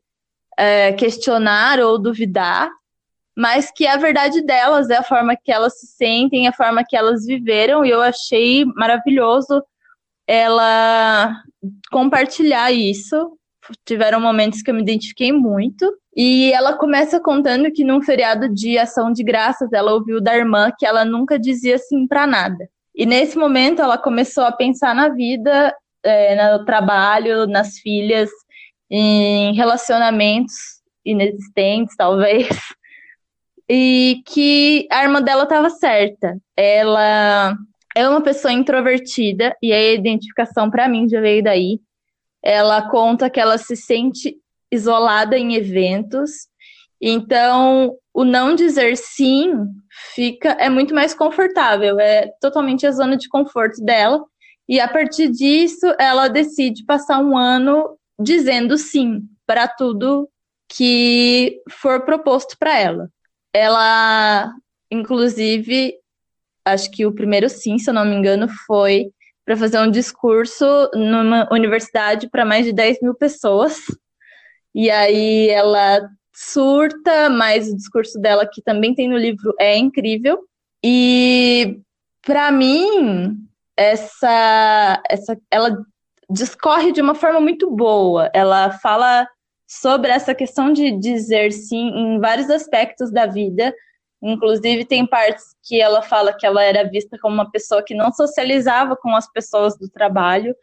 é, 0.59 0.93
questionar 0.93 1.79
ou 1.81 1.99
duvidar, 1.99 2.71
mas 3.37 3.71
que 3.71 3.87
a 3.87 3.97
verdade 3.97 4.43
delas 4.43 4.91
é 4.91 4.97
a 4.97 5.03
forma 5.03 5.37
que 5.37 5.53
elas 5.53 5.79
se 5.79 5.87
sentem, 5.87 6.49
a 6.49 6.53
forma 6.53 6.85
que 6.87 6.97
elas 6.97 7.25
viveram, 7.25 7.85
e 7.85 7.91
eu 7.91 8.03
achei 8.03 8.65
maravilhoso 8.65 9.63
ela 10.27 11.43
compartilhar 11.91 12.73
isso. 12.73 13.37
Tiveram 13.85 14.21
momentos 14.21 14.63
que 14.63 14.71
eu 14.71 14.75
me 14.75 14.83
identifiquei 14.83 15.33
muito. 15.33 15.93
E 16.15 16.53
ela 16.53 16.77
começa 16.77 17.21
contando 17.21 17.71
que 17.71 17.85
num 17.85 18.03
feriado 18.03 18.49
de 18.49 18.77
ação 18.77 19.13
de 19.13 19.23
graças, 19.23 19.73
ela 19.73 19.95
ouviu 19.95 20.21
da 20.21 20.37
irmã 20.37 20.71
que 20.77 20.85
ela 20.85 21.05
nunca 21.05 21.39
dizia 21.39 21.79
sim 21.79 22.07
para 22.07 22.27
nada. 22.27 22.69
E 22.95 23.07
nesse 23.07 23.39
momento 23.39 23.81
ela 23.81 23.97
começou 23.97 24.45
a 24.45 24.53
pensar 24.53 24.95
na 24.95 25.09
vida, 25.09 25.75
é, 26.03 26.59
no 26.59 26.65
trabalho, 26.65 27.47
nas 27.47 27.79
filhas, 27.79 28.29
em 28.91 29.55
relacionamentos 29.55 30.55
inexistentes, 31.05 31.97
talvez. 31.97 32.49
E 33.75 34.23
que 34.27 34.87
a 34.91 35.05
irmã 35.05 35.23
dela 35.23 35.45
estava 35.45 35.71
certa. 35.71 36.37
Ela 36.55 37.57
é 37.95 38.09
uma 38.09 38.23
pessoa 38.23 38.53
introvertida 38.53 39.55
e 39.63 39.73
a 39.73 39.93
identificação 39.93 40.71
para 40.71 40.89
mim 40.89 41.09
já 41.09 41.21
veio 41.21 41.43
daí. 41.43 41.81
Ela 42.43 42.89
conta 42.91 43.31
que 43.31 43.41
ela 43.41 43.59
se 43.59 43.77
sente 43.77 44.37
isolada 44.71 45.39
em 45.39 45.55
eventos, 45.55 46.49
então 47.01 47.97
o 48.15 48.25
não 48.25 48.55
dizer 48.55 48.97
sim 48.97 49.53
fica 50.15 50.51
é 50.53 50.69
muito 50.69 50.95
mais 50.95 51.15
confortável, 51.15 52.01
é 52.01 52.29
totalmente 52.41 52.87
a 52.87 52.93
zona 52.93 53.17
de 53.17 53.29
conforto 53.29 53.83
dela. 53.85 54.25
E 54.69 54.81
a 54.81 54.89
partir 54.89 55.29
disso, 55.29 55.87
ela 55.99 56.29
decide 56.29 56.85
passar 56.85 57.19
um 57.19 57.37
ano 57.37 57.99
dizendo 58.19 58.79
sim 58.79 59.23
para 59.47 59.69
tudo 59.69 60.29
que 60.69 61.61
for 61.71 62.05
proposto 62.05 62.57
para 62.59 62.79
ela. 62.79 63.11
Ela, 63.53 64.55
inclusive, 64.91 65.95
acho 66.65 66.91
que 66.91 67.07
o 67.07 67.13
primeiro 67.13 67.49
sim, 67.49 67.79
se 67.79 67.91
eu 67.91 67.95
não 67.95 68.05
me 68.05 68.15
engano, 68.15 68.49
foi 68.67 69.11
para 69.45 69.57
fazer 69.57 69.79
um 69.81 69.91
discurso 69.91 70.65
numa 70.95 71.49
universidade 71.51 72.29
para 72.31 72.45
mais 72.45 72.65
de 72.65 72.73
10 72.73 73.01
mil 73.03 73.15
pessoas. 73.15 73.79
E 74.75 74.91
aí 74.91 75.49
ela 75.49 76.09
surta, 76.35 77.29
mas 77.29 77.69
o 77.69 77.77
discurso 77.77 78.19
dela, 78.19 78.49
que 78.51 78.63
também 78.63 78.95
tem 78.95 79.09
no 79.09 79.17
livro, 79.17 79.55
é 79.59 79.77
incrível. 79.77 80.39
E 80.83 81.81
para 82.25 82.51
mim, 82.51 83.37
essa, 83.77 85.03
essa, 85.09 85.39
ela 85.51 85.77
discorre 86.31 86.93
de 86.93 87.01
uma 87.01 87.15
forma 87.15 87.41
muito 87.41 87.71
boa. 87.71 88.31
Ela 88.33 88.71
fala 88.71 89.29
sobre 89.67 90.11
essa 90.11 90.35
questão 90.35 90.73
de 90.73 90.93
dizer 90.99 91.53
sim 91.53 91.89
em 91.89 92.21
vários 92.21 92.51
aspectos 92.51 93.11
da 93.11 93.27
vida, 93.27 93.75
Inclusive, 94.23 94.85
tem 94.85 95.05
partes 95.05 95.45
que 95.65 95.81
ela 95.81 96.01
fala 96.01 96.33
que 96.33 96.47
ela 96.47 96.63
era 96.63 96.89
vista 96.89 97.19
como 97.21 97.35
uma 97.35 97.51
pessoa 97.51 97.83
que 97.83 97.95
não 97.95 98.13
socializava 98.13 98.97
com 98.97 99.15
as 99.17 99.31
pessoas 99.31 99.77
do 99.77 99.89
trabalho 99.89 100.55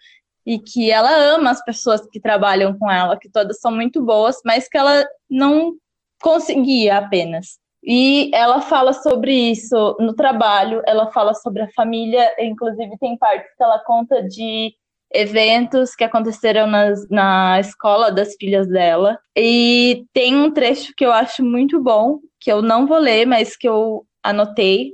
e 0.46 0.58
que 0.58 0.90
ela 0.90 1.14
ama 1.36 1.52
as 1.52 1.64
pessoas 1.64 2.08
que 2.10 2.20
trabalham 2.20 2.78
com 2.78 2.90
ela, 2.90 3.20
que 3.20 3.30
todas 3.30 3.60
são 3.60 3.72
muito 3.72 4.02
boas, 4.02 4.38
mas 4.46 4.70
que 4.70 4.78
ela 4.78 5.06
não 5.30 5.74
conseguia 6.22 6.98
apenas. 6.98 7.60
E 7.84 8.32
ela 8.34 8.62
fala 8.62 8.94
sobre 8.94 9.34
isso 9.34 9.96
no 10.00 10.14
trabalho, 10.14 10.82
ela 10.86 11.12
fala 11.12 11.34
sobre 11.34 11.62
a 11.62 11.72
família, 11.72 12.34
inclusive 12.40 12.98
tem 12.98 13.18
partes 13.18 13.54
que 13.56 13.64
ela 13.64 13.80
conta 13.80 14.24
de 14.24 14.74
eventos 15.12 15.96
que 15.96 16.04
aconteceram 16.04 16.68
nas, 16.68 17.08
na 17.10 17.60
escola 17.60 18.12
das 18.12 18.36
filhas 18.36 18.68
dela. 18.68 19.18
E 19.36 20.06
tem 20.14 20.36
um 20.36 20.52
trecho 20.52 20.94
que 20.96 21.06
eu 21.06 21.12
acho 21.12 21.44
muito 21.44 21.82
bom, 21.82 22.20
que 22.40 22.52
eu 22.52 22.62
não 22.62 22.86
vou 22.86 23.00
ler, 23.00 23.26
mas 23.26 23.56
que 23.56 23.68
eu 23.68 24.06
anotei, 24.24 24.92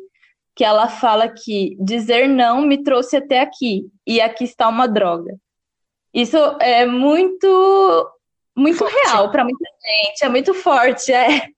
que 0.55 0.63
ela 0.63 0.87
fala 0.87 1.27
que 1.27 1.75
dizer 1.79 2.27
não 2.27 2.61
me 2.61 2.81
trouxe 2.81 3.17
até 3.17 3.41
aqui, 3.41 3.87
e 4.07 4.21
aqui 4.21 4.45
está 4.45 4.67
uma 4.69 4.87
droga. 4.87 5.35
Isso 6.13 6.37
é 6.61 6.85
muito 6.85 8.11
muito 8.55 8.77
forte. 8.77 8.93
real 8.93 9.29
para 9.31 9.43
muita 9.43 9.65
gente, 9.85 10.23
é 10.23 10.29
muito 10.29 10.53
forte, 10.53 11.11
é. 11.11 11.49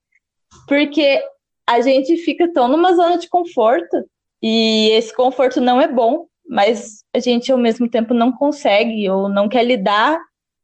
Porque 0.66 1.22
a 1.64 1.80
gente 1.80 2.16
fica 2.18 2.52
tão 2.52 2.66
numa 2.66 2.94
zona 2.94 3.18
de 3.18 3.28
conforto 3.28 4.04
e 4.42 4.90
esse 4.90 5.14
conforto 5.14 5.60
não 5.60 5.80
é 5.80 5.86
bom 5.86 6.26
mas 6.48 7.04
a 7.14 7.18
gente 7.18 7.52
ao 7.52 7.58
mesmo 7.58 7.88
tempo 7.88 8.14
não 8.14 8.32
consegue 8.32 9.08
ou 9.10 9.28
não 9.28 9.48
quer 9.48 9.64
lidar 9.64 10.18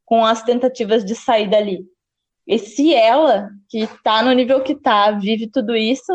com 0.05 0.25
as 0.25 0.43
tentativas 0.43 1.05
de 1.05 1.15
sair 1.15 1.49
dali. 1.49 1.85
E 2.47 2.59
se 2.59 2.95
ela, 2.95 3.51
que 3.69 3.79
está 3.79 4.23
no 4.23 4.33
nível 4.33 4.63
que 4.63 4.73
está, 4.73 5.11
vive 5.13 5.51
tudo 5.51 5.75
isso, 5.75 6.13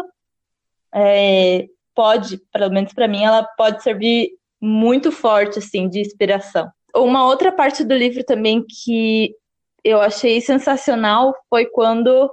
é, 0.94 1.68
pode, 1.96 2.38
pelo 2.52 2.72
menos 2.72 2.94
para 2.94 3.08
mim, 3.08 3.24
ela 3.24 3.44
pode 3.58 3.84
servir 3.84 4.32
muito 4.62 5.12
forte 5.12 5.60
assim 5.60 5.88
de 5.88 6.00
inspiração. 6.00 6.70
Uma 6.96 7.26
outra 7.26 7.52
parte 7.52 7.84
do 7.84 7.96
livro 7.96 8.24
também 8.24 8.66
que 8.66 9.34
eu 9.84 10.02
achei 10.02 10.42
sensacional 10.42 11.34
foi 11.50 11.66
quando 11.66 12.30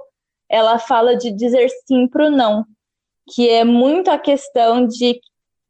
ela 0.49 0.79
fala 0.79 1.15
de 1.15 1.31
dizer 1.31 1.69
sim 1.85 2.07
para 2.07 2.27
o 2.27 2.31
não, 2.31 2.65
que 3.33 3.49
é 3.49 3.63
muito 3.63 4.09
a 4.09 4.17
questão 4.17 4.85
de 4.87 5.19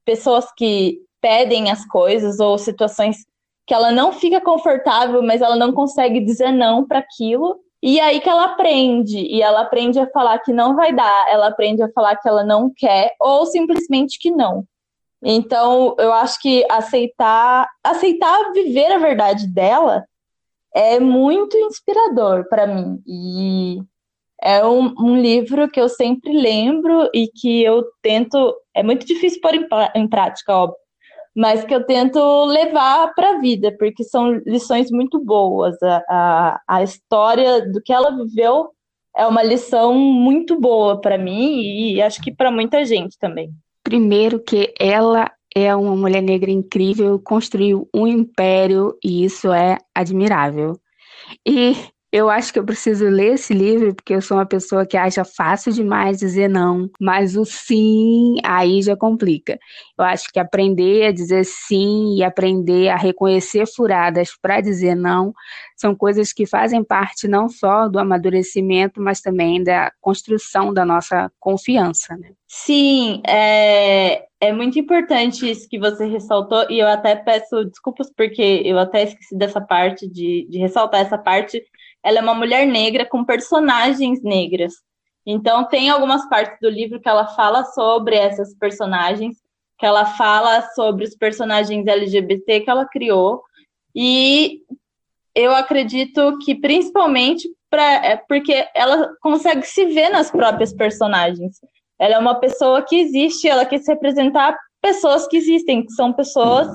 pessoas 0.06 0.46
que 0.56 1.00
pedem 1.22 1.72
as 1.72 1.86
coisas 1.86 2.40
ou 2.40 2.58
situações 2.58 3.26
que 3.66 3.74
ela 3.74 3.92
não 3.92 4.14
fica 4.14 4.40
confortável, 4.40 5.22
mas 5.22 5.42
ela 5.42 5.56
não 5.56 5.74
consegue 5.74 6.22
dizer 6.22 6.52
não 6.52 6.88
para 6.88 7.00
aquilo. 7.00 7.60
E 7.84 8.00
aí 8.00 8.20
que 8.20 8.30
ela 8.30 8.46
aprende, 8.46 9.20
e 9.20 9.42
ela 9.42 9.62
aprende 9.62 10.00
a 10.00 10.10
falar 10.10 10.40
que 10.40 10.54
não 10.54 10.76
vai 10.76 10.94
dar, 10.94 11.26
ela 11.30 11.48
aprende 11.48 11.84
a 11.84 11.92
falar 11.92 12.16
que 12.16 12.28
ela 12.28 12.44
não 12.44 12.72
quer, 12.76 13.14
ou 13.20 13.46
simplesmente 13.46 14.18
que 14.18 14.32
não. 14.32 14.66
Então, 15.22 15.96
eu 16.00 16.14
acho 16.14 16.40
que 16.42 16.66
aceitar, 16.70 17.68
aceitar 17.84 18.52
viver 18.54 18.92
a 18.92 18.98
verdade 18.98 19.48
dela 19.48 20.06
é 20.74 21.00
muito 21.00 21.58
inspirador 21.58 22.48
para 22.50 22.68
mim. 22.68 23.02
E 23.06 23.80
é 24.42 24.66
um, 24.66 24.94
um, 25.00 25.18
livro 25.20 25.70
que 25.70 25.80
eu 25.80 25.90
sempre 25.90 26.32
lembro 26.32 27.10
e 27.14 27.28
que 27.28 27.64
eu 27.64 27.84
tento. 28.02 28.56
É 28.74 28.84
muito 28.84 29.06
difícil 29.06 29.42
pôr 29.42 29.56
em, 29.56 29.68
em 29.96 30.08
prática, 30.08 30.56
óbvio, 30.56 30.78
mas 31.38 31.64
que 31.64 31.74
eu 31.74 31.86
tento 31.86 32.20
levar 32.46 33.14
para 33.14 33.36
a 33.36 33.40
vida, 33.40 33.72
porque 33.78 34.04
são 34.04 34.42
lições 34.44 34.90
muito 34.90 35.24
boas. 35.24 35.76
A, 35.84 36.04
a, 36.10 36.62
a 36.68 36.84
história 36.84 37.64
do 37.72 37.80
que 37.80 37.94
ela 37.94 38.10
viveu 38.10 38.72
é 39.16 39.24
uma 39.28 39.44
lição 39.44 39.94
muito 39.94 40.60
boa 40.60 41.00
para 41.00 41.16
mim 41.16 41.62
e 41.62 42.02
acho 42.02 42.20
que 42.24 42.34
para 42.34 42.50
muita 42.50 42.84
gente 42.84 43.20
também. 43.20 43.52
Primeiro, 43.84 44.40
que 44.40 44.74
ela 44.80 45.32
é 45.56 45.76
uma 45.76 45.96
mulher 45.96 46.24
negra 46.24 46.50
incrível, 46.50 47.20
construiu 47.20 47.88
um 47.94 48.08
império 48.08 48.98
e 49.04 49.24
isso 49.24 49.54
é 49.54 49.78
admirável. 49.94 50.74
E 51.48 51.76
eu 52.12 52.30
acho 52.30 52.54
que 52.54 52.60
eu 52.60 52.66
preciso 52.66 53.06
ler 53.06 53.34
esse 53.34 53.54
livro 53.54 53.94
porque 53.94 54.14
eu 54.14 54.22
sou 54.22 54.38
uma 54.38 54.46
pessoa 54.46 54.86
que 54.86 54.96
acha 54.96 55.26
fácil 55.26 55.74
demais 55.74 56.18
dizer 56.18 56.48
não, 56.48 56.90
mas 57.00 57.36
o 57.36 57.44
sim 57.44 58.38
aí 58.44 58.82
já 58.82 58.96
complica. 58.96 59.60
Eu 59.98 60.06
acho 60.06 60.32
que 60.32 60.40
aprender 60.40 61.08
a 61.08 61.12
dizer 61.12 61.44
sim 61.44 62.16
e 62.16 62.24
aprender 62.24 62.90
a 62.90 62.96
reconhecer 62.96 63.66
furadas 63.68 64.30
para 64.42 64.62
dizer 64.62 64.96
não 64.96 65.34
são 65.78 65.96
coisas 65.96 66.34
que 66.34 66.48
fazem 66.48 66.84
parte 66.84 67.28
não 67.28 67.48
só 67.48 67.88
do 67.88 68.00
amadurecimento, 68.00 69.00
mas 69.00 69.22
também 69.22 69.64
da 69.64 69.92
construção 70.02 70.74
da 70.74 70.84
nossa 70.84 71.32
confiança. 71.40 72.18
Né? 72.18 72.32
Sim, 72.48 73.22
é, 73.28 74.26
é 74.42 74.52
muito 74.52 74.80
importante 74.80 75.50
isso 75.50 75.70
que 75.70 75.78
você 75.78 76.06
ressaltou, 76.08 76.66
e 76.70 76.80
eu 76.80 76.88
até 76.88 77.16
peço 77.16 77.64
desculpas 77.66 78.12
porque 78.16 78.64
eu 78.66 78.80
até 78.80 79.04
esqueci 79.04 79.38
dessa 79.38 79.62
parte, 79.62 80.10
de, 80.10 80.48
de 80.50 80.58
ressaltar 80.58 81.02
essa 81.02 81.18
parte 81.18 81.64
ela 82.04 82.20
é 82.20 82.22
uma 82.22 82.34
mulher 82.34 82.66
negra 82.66 83.06
com 83.06 83.24
personagens 83.24 84.22
negras. 84.24 84.74
Então, 85.26 85.66
tem 85.66 85.90
algumas 85.90 86.28
partes 86.30 86.58
do 86.62 86.70
livro 86.70 87.02
que 87.02 87.10
ela 87.10 87.28
fala 87.28 87.66
sobre 87.66 88.16
essas 88.16 88.56
personagens, 88.56 89.38
que 89.78 89.86
ela 89.86 90.06
fala 90.06 90.62
sobre 90.74 91.04
os 91.04 91.16
personagens 91.16 91.86
LGBT 91.86 92.62
que 92.62 92.70
ela 92.70 92.88
criou. 92.88 93.44
E 93.94 94.62
eu 95.36 95.54
acredito 95.54 96.38
que 96.40 96.56
principalmente 96.56 97.50
pra, 97.70 97.84
é 98.06 98.16
porque 98.16 98.68
ela 98.74 99.14
consegue 99.22 99.64
se 99.64 99.86
ver 99.86 100.10
nas 100.10 100.32
próprias 100.32 100.74
personagens. 100.74 101.60
Ela 102.00 102.16
é 102.16 102.20
uma 102.20 102.36
pessoa 102.40 102.82
que 102.82 102.96
existe, 102.96 103.48
ela 103.48 103.66
quer 103.66 103.80
se 103.80 103.92
representar 103.92 104.58
pessoas 104.82 105.28
que 105.28 105.38
existem, 105.38 105.86
que 105.86 105.92
são 105.92 106.14
pessoas 106.14 106.68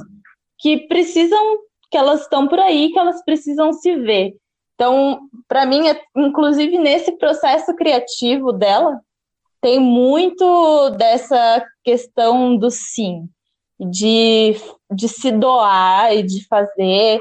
que 0.58 0.86
precisam, 0.88 1.58
que 1.90 1.96
elas 1.96 2.22
estão 2.22 2.46
por 2.46 2.58
aí, 2.58 2.90
que 2.92 2.98
elas 2.98 3.24
precisam 3.24 3.72
se 3.72 3.96
ver. 3.96 4.34
Então, 4.74 5.20
para 5.48 5.64
mim, 5.66 5.88
é, 5.88 6.00
inclusive 6.16 6.78
nesse 6.78 7.12
processo 7.12 7.74
criativo 7.74 8.52
dela, 8.52 9.00
tem 9.60 9.78
muito 9.78 10.90
dessa 10.90 11.64
questão 11.84 12.56
do 12.56 12.68
sim, 12.70 13.28
de, 13.78 14.56
de 14.90 15.08
se 15.08 15.30
doar 15.30 16.12
e 16.14 16.22
de 16.22 16.46
fazer. 16.48 17.20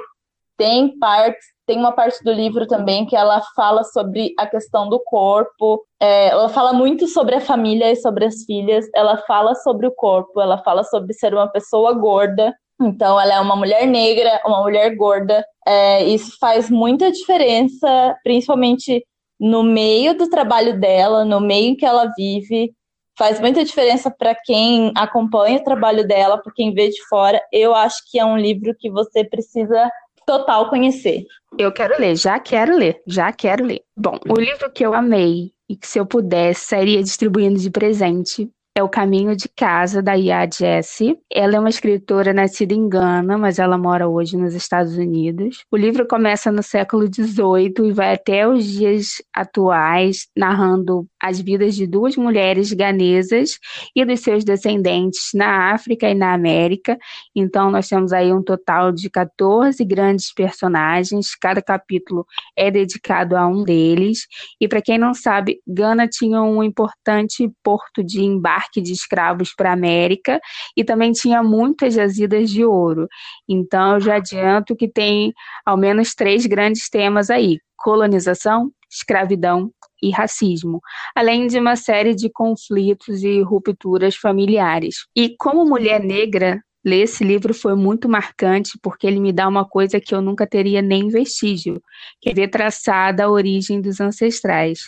Tem 0.58 0.98
partes, 0.98 1.46
tem 1.68 1.78
uma 1.78 1.92
parte 1.92 2.24
do 2.24 2.32
livro 2.32 2.68
também 2.68 3.06
que 3.06 3.16
ela 3.16 3.42
fala 3.56 3.84
sobre 3.84 4.34
a 4.38 4.48
questão 4.48 4.90
do 4.90 5.00
corpo. 5.00 5.86
É, 6.00 6.30
ela 6.30 6.50
fala 6.50 6.74
muito 6.74 7.08
sobre 7.08 7.36
a 7.36 7.42
família 7.42 7.92
e 7.92 7.96
sobre 7.96 8.26
as 8.26 8.44
filhas. 8.44 8.88
Ela 8.96 9.18
fala 9.28 9.54
sobre 9.56 9.86
o 9.86 9.92
corpo. 9.92 10.42
Ela 10.42 10.58
fala 10.64 10.84
sobre 10.84 11.14
ser 11.14 11.34
uma 11.34 11.48
pessoa 11.48 11.94
gorda. 11.94 12.54
Então, 12.82 13.20
ela 13.20 13.36
é 13.36 13.40
uma 13.40 13.56
mulher 13.56 13.86
negra, 13.86 14.42
uma 14.46 14.62
mulher 14.62 14.96
gorda. 14.96 15.46
É, 15.68 16.04
isso 16.04 16.38
faz 16.40 16.70
muita 16.70 17.12
diferença, 17.12 18.16
principalmente 18.24 19.06
no 19.40 19.64
meio 19.64 20.16
do 20.16 20.30
trabalho 20.30 20.80
dela, 20.80 21.24
no 21.24 21.40
meio 21.40 21.78
que 21.78 21.86
ela 21.86 22.12
vive. 22.18 22.74
Faz 23.18 23.40
muita 23.40 23.64
diferença 23.64 24.10
para 24.10 24.36
quem 24.36 24.92
acompanha 24.96 25.60
o 25.60 25.64
trabalho 25.64 26.08
dela, 26.08 26.38
para 26.38 26.54
quem 26.54 26.74
vê 26.74 26.90
de 26.90 27.04
fora. 27.08 27.42
Eu 27.52 27.76
acho 27.76 27.98
que 28.10 28.20
é 28.20 28.26
um 28.26 28.38
livro 28.38 28.76
que 28.78 28.90
você 28.90 29.24
precisa 29.24 29.90
total 30.26 30.70
conhecer. 30.70 31.26
Eu 31.58 31.72
quero 31.72 32.00
ler, 32.00 32.16
já 32.16 32.40
quero 32.40 32.76
ler, 32.76 33.02
já 33.06 33.32
quero 33.32 33.66
ler. 33.66 33.82
Bom, 33.98 34.18
o 34.30 34.40
livro 34.40 34.72
que 34.72 34.86
eu 34.86 34.94
amei 34.94 35.52
e 35.70 35.76
que 35.76 35.88
se 35.88 36.00
eu 36.00 36.06
pudesse 36.06 36.66
sairia 36.66 37.04
distribuindo 37.04 37.60
de 37.60 37.70
presente 37.70 38.50
é 38.74 38.82
O 38.82 38.88
Caminho 38.88 39.36
de 39.36 39.50
Casa, 39.50 40.02
da 40.02 40.16
Ia 40.18 40.48
Jesse. 40.50 41.18
Ela 41.30 41.58
é 41.58 41.60
uma 41.60 41.68
escritora 41.68 42.34
nascida 42.34 42.74
em 42.74 42.88
Gana, 42.88 43.38
mas 43.38 43.60
ela 43.60 43.78
mora 43.78 44.08
hoje 44.08 44.38
nos 44.38 44.54
Estados 44.54 44.96
Unidos. 44.96 45.66
O 45.70 45.76
livro 45.76 46.08
começa 46.08 46.50
no 46.52 46.64
século 46.64 47.06
XVIII 47.06 47.90
e 47.90 47.92
vai 47.92 48.14
até 48.14 48.48
os 48.48 48.66
dias 48.66 49.22
atuais, 49.36 50.30
narrando 50.38 51.06
as 51.22 51.40
vidas 51.42 51.76
de 51.76 51.86
duas 51.86 52.16
mulheres 52.16 52.72
ganesas 52.72 53.60
e 53.94 54.06
dos 54.06 54.22
seus 54.22 54.46
descendentes 54.46 55.32
na 55.36 55.74
África 55.74 56.10
e 56.10 56.16
na 56.16 56.34
América. 56.34 56.98
Então, 57.36 57.70
nós 57.70 57.90
temos 57.90 58.14
aí 58.14 58.32
um 58.32 58.42
total 58.42 58.94
de 58.94 59.10
14 59.10 59.84
grandes 59.84 60.34
personagens, 60.34 61.36
cada 61.36 61.62
capítulo 61.62 62.26
é 62.56 62.72
dedicado 62.72 63.36
a 63.36 63.46
um 63.46 63.64
deles. 63.66 64.28
E 64.62 64.68
para 64.68 64.82
quem 64.82 64.98
não 64.98 65.14
sabe, 65.14 65.60
Gana 65.68 66.08
tinha 66.08 66.42
um 66.42 66.64
importante 66.64 67.52
porto 67.62 68.02
de 68.02 68.22
embarque 68.22 68.61
de 68.82 68.92
escravos 68.92 69.54
para 69.56 69.70
a 69.70 69.74
América 69.74 70.40
e 70.76 70.84
também 70.84 71.12
tinha 71.12 71.42
muitas 71.42 71.94
jazidas 71.94 72.50
de 72.50 72.64
ouro. 72.64 73.08
Então, 73.48 73.96
eu 73.96 74.02
já 74.02 74.16
adianto 74.18 74.76
que 74.76 74.88
tem 74.88 75.34
ao 75.66 75.78
menos 75.78 76.14
três 76.14 76.46
grandes 76.46 76.90
temas 76.90 77.30
aí: 77.30 77.58
colonização, 77.76 78.72
escravidão 78.92 79.72
e 80.02 80.12
racismo, 80.12 80.82
além 81.16 81.48
de 81.48 81.60
uma 81.60 81.76
série 81.76 82.14
de 82.14 82.30
conflitos 82.30 83.24
e 83.24 83.42
rupturas 83.42 84.16
familiares. 84.16 85.06
E 85.16 85.36
como 85.38 85.66
mulher 85.66 86.04
negra, 86.04 86.62
ler 86.84 87.04
esse 87.04 87.24
livro 87.24 87.54
foi 87.54 87.76
muito 87.76 88.10
marcante 88.10 88.78
porque 88.82 89.06
ele 89.06 89.20
me 89.20 89.32
dá 89.32 89.48
uma 89.48 89.66
coisa 89.66 90.00
que 90.00 90.14
eu 90.14 90.22
nunca 90.22 90.48
teria 90.48 90.82
nem 90.82 91.08
vestígio, 91.08 91.82
que 92.20 92.30
é 92.30 92.34
ver 92.34 92.50
traçada 92.50 93.24
a 93.26 93.30
origem 93.30 93.80
dos 93.80 94.02
ancestrais. 94.02 94.80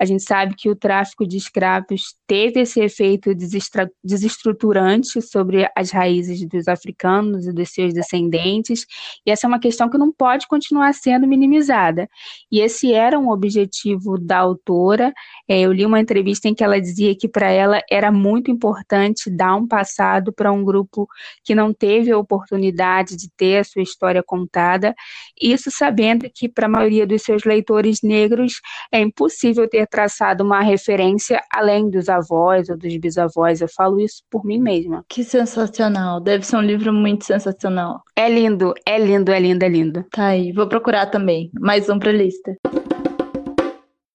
A 0.00 0.04
gente 0.04 0.22
sabe 0.22 0.54
que 0.56 0.70
o 0.70 0.76
tráfico 0.76 1.26
de 1.26 1.36
escravos 1.36 2.14
teve 2.26 2.60
esse 2.60 2.80
efeito 2.80 3.30
desestruturante 4.04 5.20
sobre 5.20 5.68
as 5.74 5.90
raízes 5.90 6.46
dos 6.46 6.68
africanos 6.68 7.46
e 7.46 7.52
dos 7.52 7.70
seus 7.70 7.92
descendentes, 7.92 8.86
e 9.26 9.30
essa 9.30 9.46
é 9.46 9.48
uma 9.48 9.58
questão 9.58 9.90
que 9.90 9.98
não 9.98 10.12
pode 10.12 10.46
continuar 10.46 10.92
sendo 10.94 11.26
minimizada. 11.26 12.08
E 12.50 12.60
esse 12.60 12.92
era 12.92 13.18
um 13.18 13.30
objetivo 13.30 14.18
da 14.18 14.38
autora. 14.38 15.12
É, 15.48 15.60
eu 15.60 15.72
li 15.72 15.84
uma 15.84 16.00
entrevista 16.00 16.48
em 16.48 16.54
que 16.54 16.62
ela 16.62 16.80
dizia 16.80 17.16
que 17.16 17.28
para 17.28 17.50
ela 17.50 17.80
era 17.90 18.12
muito 18.12 18.50
importante 18.50 19.30
dar 19.30 19.56
um 19.56 19.66
passado 19.66 20.32
para 20.32 20.52
um 20.52 20.64
grupo 20.64 21.08
que 21.42 21.54
não 21.54 21.72
teve 21.72 22.12
a 22.12 22.18
oportunidade 22.18 23.16
de 23.16 23.28
ter 23.36 23.58
a 23.58 23.64
sua 23.64 23.82
história 23.82 24.22
contada, 24.22 24.94
isso 25.40 25.70
sabendo 25.70 26.28
que 26.32 26.48
para 26.48 26.66
a 26.66 26.70
maioria 26.70 27.06
dos 27.06 27.22
seus 27.22 27.44
leitores 27.44 28.02
negros 28.02 28.60
é 28.92 29.00
impossível 29.00 29.68
ter 29.68 29.87
traçado 29.90 30.44
uma 30.44 30.60
referência 30.60 31.40
além 31.52 31.88
dos 31.90 32.08
avós 32.08 32.68
ou 32.68 32.76
dos 32.76 32.96
bisavós. 32.96 33.60
Eu 33.60 33.68
falo 33.68 34.00
isso 34.00 34.22
por 34.30 34.44
mim 34.44 34.58
mesma. 34.58 35.04
Que 35.08 35.24
sensacional. 35.24 36.20
Deve 36.20 36.44
ser 36.44 36.56
um 36.56 36.62
livro 36.62 36.92
muito 36.92 37.24
sensacional. 37.24 38.02
É 38.16 38.28
lindo, 38.28 38.74
é 38.86 38.98
lindo, 38.98 39.30
é 39.30 39.40
lindo, 39.40 39.64
é 39.64 39.68
lindo. 39.68 40.04
Tá 40.10 40.26
aí, 40.26 40.52
vou 40.52 40.68
procurar 40.68 41.06
também. 41.06 41.50
Mais 41.60 41.88
um 41.88 41.98
pra 41.98 42.12
lista. 42.12 42.56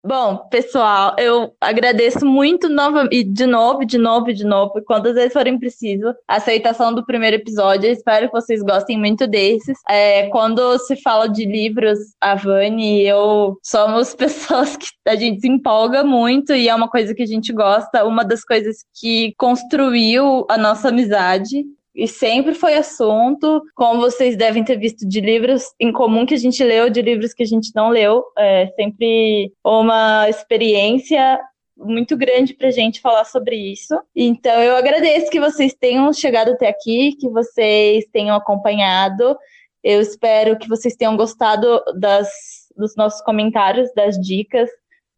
Bom, 0.06 0.36
pessoal, 0.50 1.16
eu 1.18 1.56
agradeço 1.62 2.26
muito 2.26 2.68
nova, 2.68 3.08
e 3.10 3.24
de 3.24 3.46
novo, 3.46 3.86
de 3.86 3.98
novo, 3.98 4.34
de 4.34 4.44
novo, 4.44 4.84
quantas 4.86 5.14
vezes 5.14 5.32
forem 5.32 5.58
preciso, 5.58 6.14
a 6.28 6.36
aceitação 6.36 6.94
do 6.94 7.06
primeiro 7.06 7.38
episódio. 7.38 7.88
Eu 7.88 7.94
espero 7.94 8.26
que 8.26 8.34
vocês 8.34 8.62
gostem 8.62 9.00
muito 9.00 9.26
desses. 9.26 9.80
É, 9.90 10.28
quando 10.28 10.78
se 10.80 10.98
fala 10.98 11.30
de 11.30 11.46
livros, 11.46 12.00
a 12.20 12.36
Vani 12.36 13.04
e 13.04 13.08
eu 13.08 13.58
somos 13.64 14.14
pessoas 14.16 14.76
que 14.76 14.88
a 15.08 15.16
gente 15.16 15.40
se 15.40 15.48
empolga 15.48 16.04
muito 16.04 16.54
e 16.54 16.68
é 16.68 16.76
uma 16.76 16.90
coisa 16.90 17.16
que 17.16 17.24
a 17.24 17.28
gente 17.28 17.54
gosta. 17.54 18.04
Uma 18.04 18.26
das 18.26 18.44
coisas 18.44 18.84
que 19.00 19.34
construiu 19.38 20.46
a 20.50 20.58
nossa 20.58 20.90
amizade 20.90 21.64
e 21.96 22.08
sempre 22.08 22.54
foi 22.56 22.74
assunto, 22.74 23.62
como 23.76 24.02
vocês 24.02 24.36
devem 24.36 24.64
ter 24.64 24.78
visto 24.78 25.08
de 25.08 25.22
livros 25.22 25.64
em 25.80 25.92
comum 25.92 26.26
que 26.26 26.34
a 26.34 26.38
gente 26.38 26.64
leu, 26.64 26.90
de 26.90 27.02
livros 27.02 27.34
que 27.34 27.44
a 27.44 27.46
gente 27.46 27.72
não 27.76 27.90
leu, 27.90 28.24
é 28.38 28.68
sempre 28.76 29.52
uma 29.64 30.28
experiência 30.28 31.40
muito 31.78 32.18
grande 32.18 32.54
para 32.54 32.72
gente 32.72 33.02
falar 33.02 33.26
sobre 33.26 33.56
isso. 33.56 33.96
Então 34.16 34.62
eu 34.62 34.76
agradeço 34.76 35.30
que 35.30 35.40
vocês 35.40 35.74
tenham 35.74 36.12
chegado 36.14 36.52
até 36.52 36.68
aqui, 36.68 37.16
que 37.20 37.30
vocês 37.30 38.06
tenham 38.12 38.36
acompanhado. 38.36 39.38
Eu 39.84 40.02
espero 40.02 40.58
que 40.58 40.68
vocês 40.68 40.96
tenham 40.96 41.16
gostado 41.16 41.84
das, 42.00 42.30
dos 42.76 42.96
nossos 42.96 43.22
comentários, 43.22 43.94
das 43.94 44.18
dicas, 44.20 44.70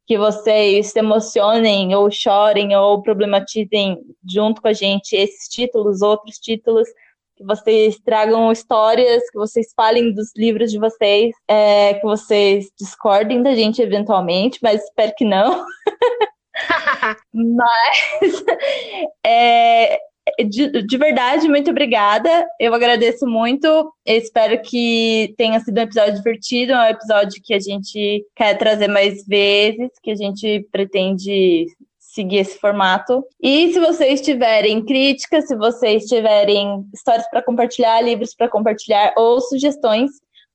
que 0.05 0.17
vocês 0.17 0.87
se 0.87 0.99
emocionem 0.99 1.95
ou 1.95 2.11
chorem 2.11 2.75
ou 2.75 3.01
problematizem 3.01 3.99
junto 4.27 4.61
com 4.61 4.67
a 4.67 4.73
gente 4.73 5.15
esses 5.15 5.47
títulos, 5.47 6.01
outros 6.01 6.37
títulos 6.37 6.87
que 7.35 7.43
vocês 7.43 7.99
tragam 7.99 8.51
histórias, 8.51 9.29
que 9.29 9.37
vocês 9.37 9.73
falem 9.75 10.13
dos 10.13 10.31
livros 10.35 10.71
de 10.71 10.79
vocês, 10.79 11.33
é, 11.47 11.95
que 11.95 12.03
vocês 12.03 12.71
discordem 12.79 13.43
da 13.43 13.53
gente 13.53 13.81
eventualmente, 13.81 14.59
mas 14.61 14.83
espero 14.83 15.13
que 15.17 15.25
não. 15.25 15.65
mas 17.33 18.43
é, 19.25 19.99
de, 20.47 20.83
de, 20.83 20.97
verdade, 20.97 21.47
muito 21.47 21.69
obrigada. 21.69 22.47
Eu 22.59 22.73
agradeço 22.73 23.27
muito. 23.27 23.67
Eu 23.67 24.17
espero 24.17 24.61
que 24.61 25.33
tenha 25.38 25.59
sido 25.59 25.77
um 25.77 25.83
episódio 25.83 26.15
divertido, 26.15 26.73
um 26.73 26.83
episódio 26.83 27.41
que 27.43 27.53
a 27.53 27.59
gente 27.59 28.25
quer 28.35 28.57
trazer 28.57 28.88
mais 28.88 29.25
vezes, 29.25 29.91
que 30.01 30.11
a 30.11 30.15
gente 30.15 30.67
pretende 30.71 31.65
seguir 31.99 32.38
esse 32.38 32.57
formato. 32.57 33.23
E 33.41 33.73
se 33.73 33.79
vocês 33.79 34.21
tiverem 34.21 34.83
críticas, 34.83 35.47
se 35.47 35.55
vocês 35.55 36.05
tiverem 36.05 36.85
histórias 36.93 37.29
para 37.29 37.43
compartilhar, 37.43 38.01
livros 38.01 38.33
para 38.33 38.49
compartilhar 38.49 39.13
ou 39.17 39.39
sugestões, 39.41 40.09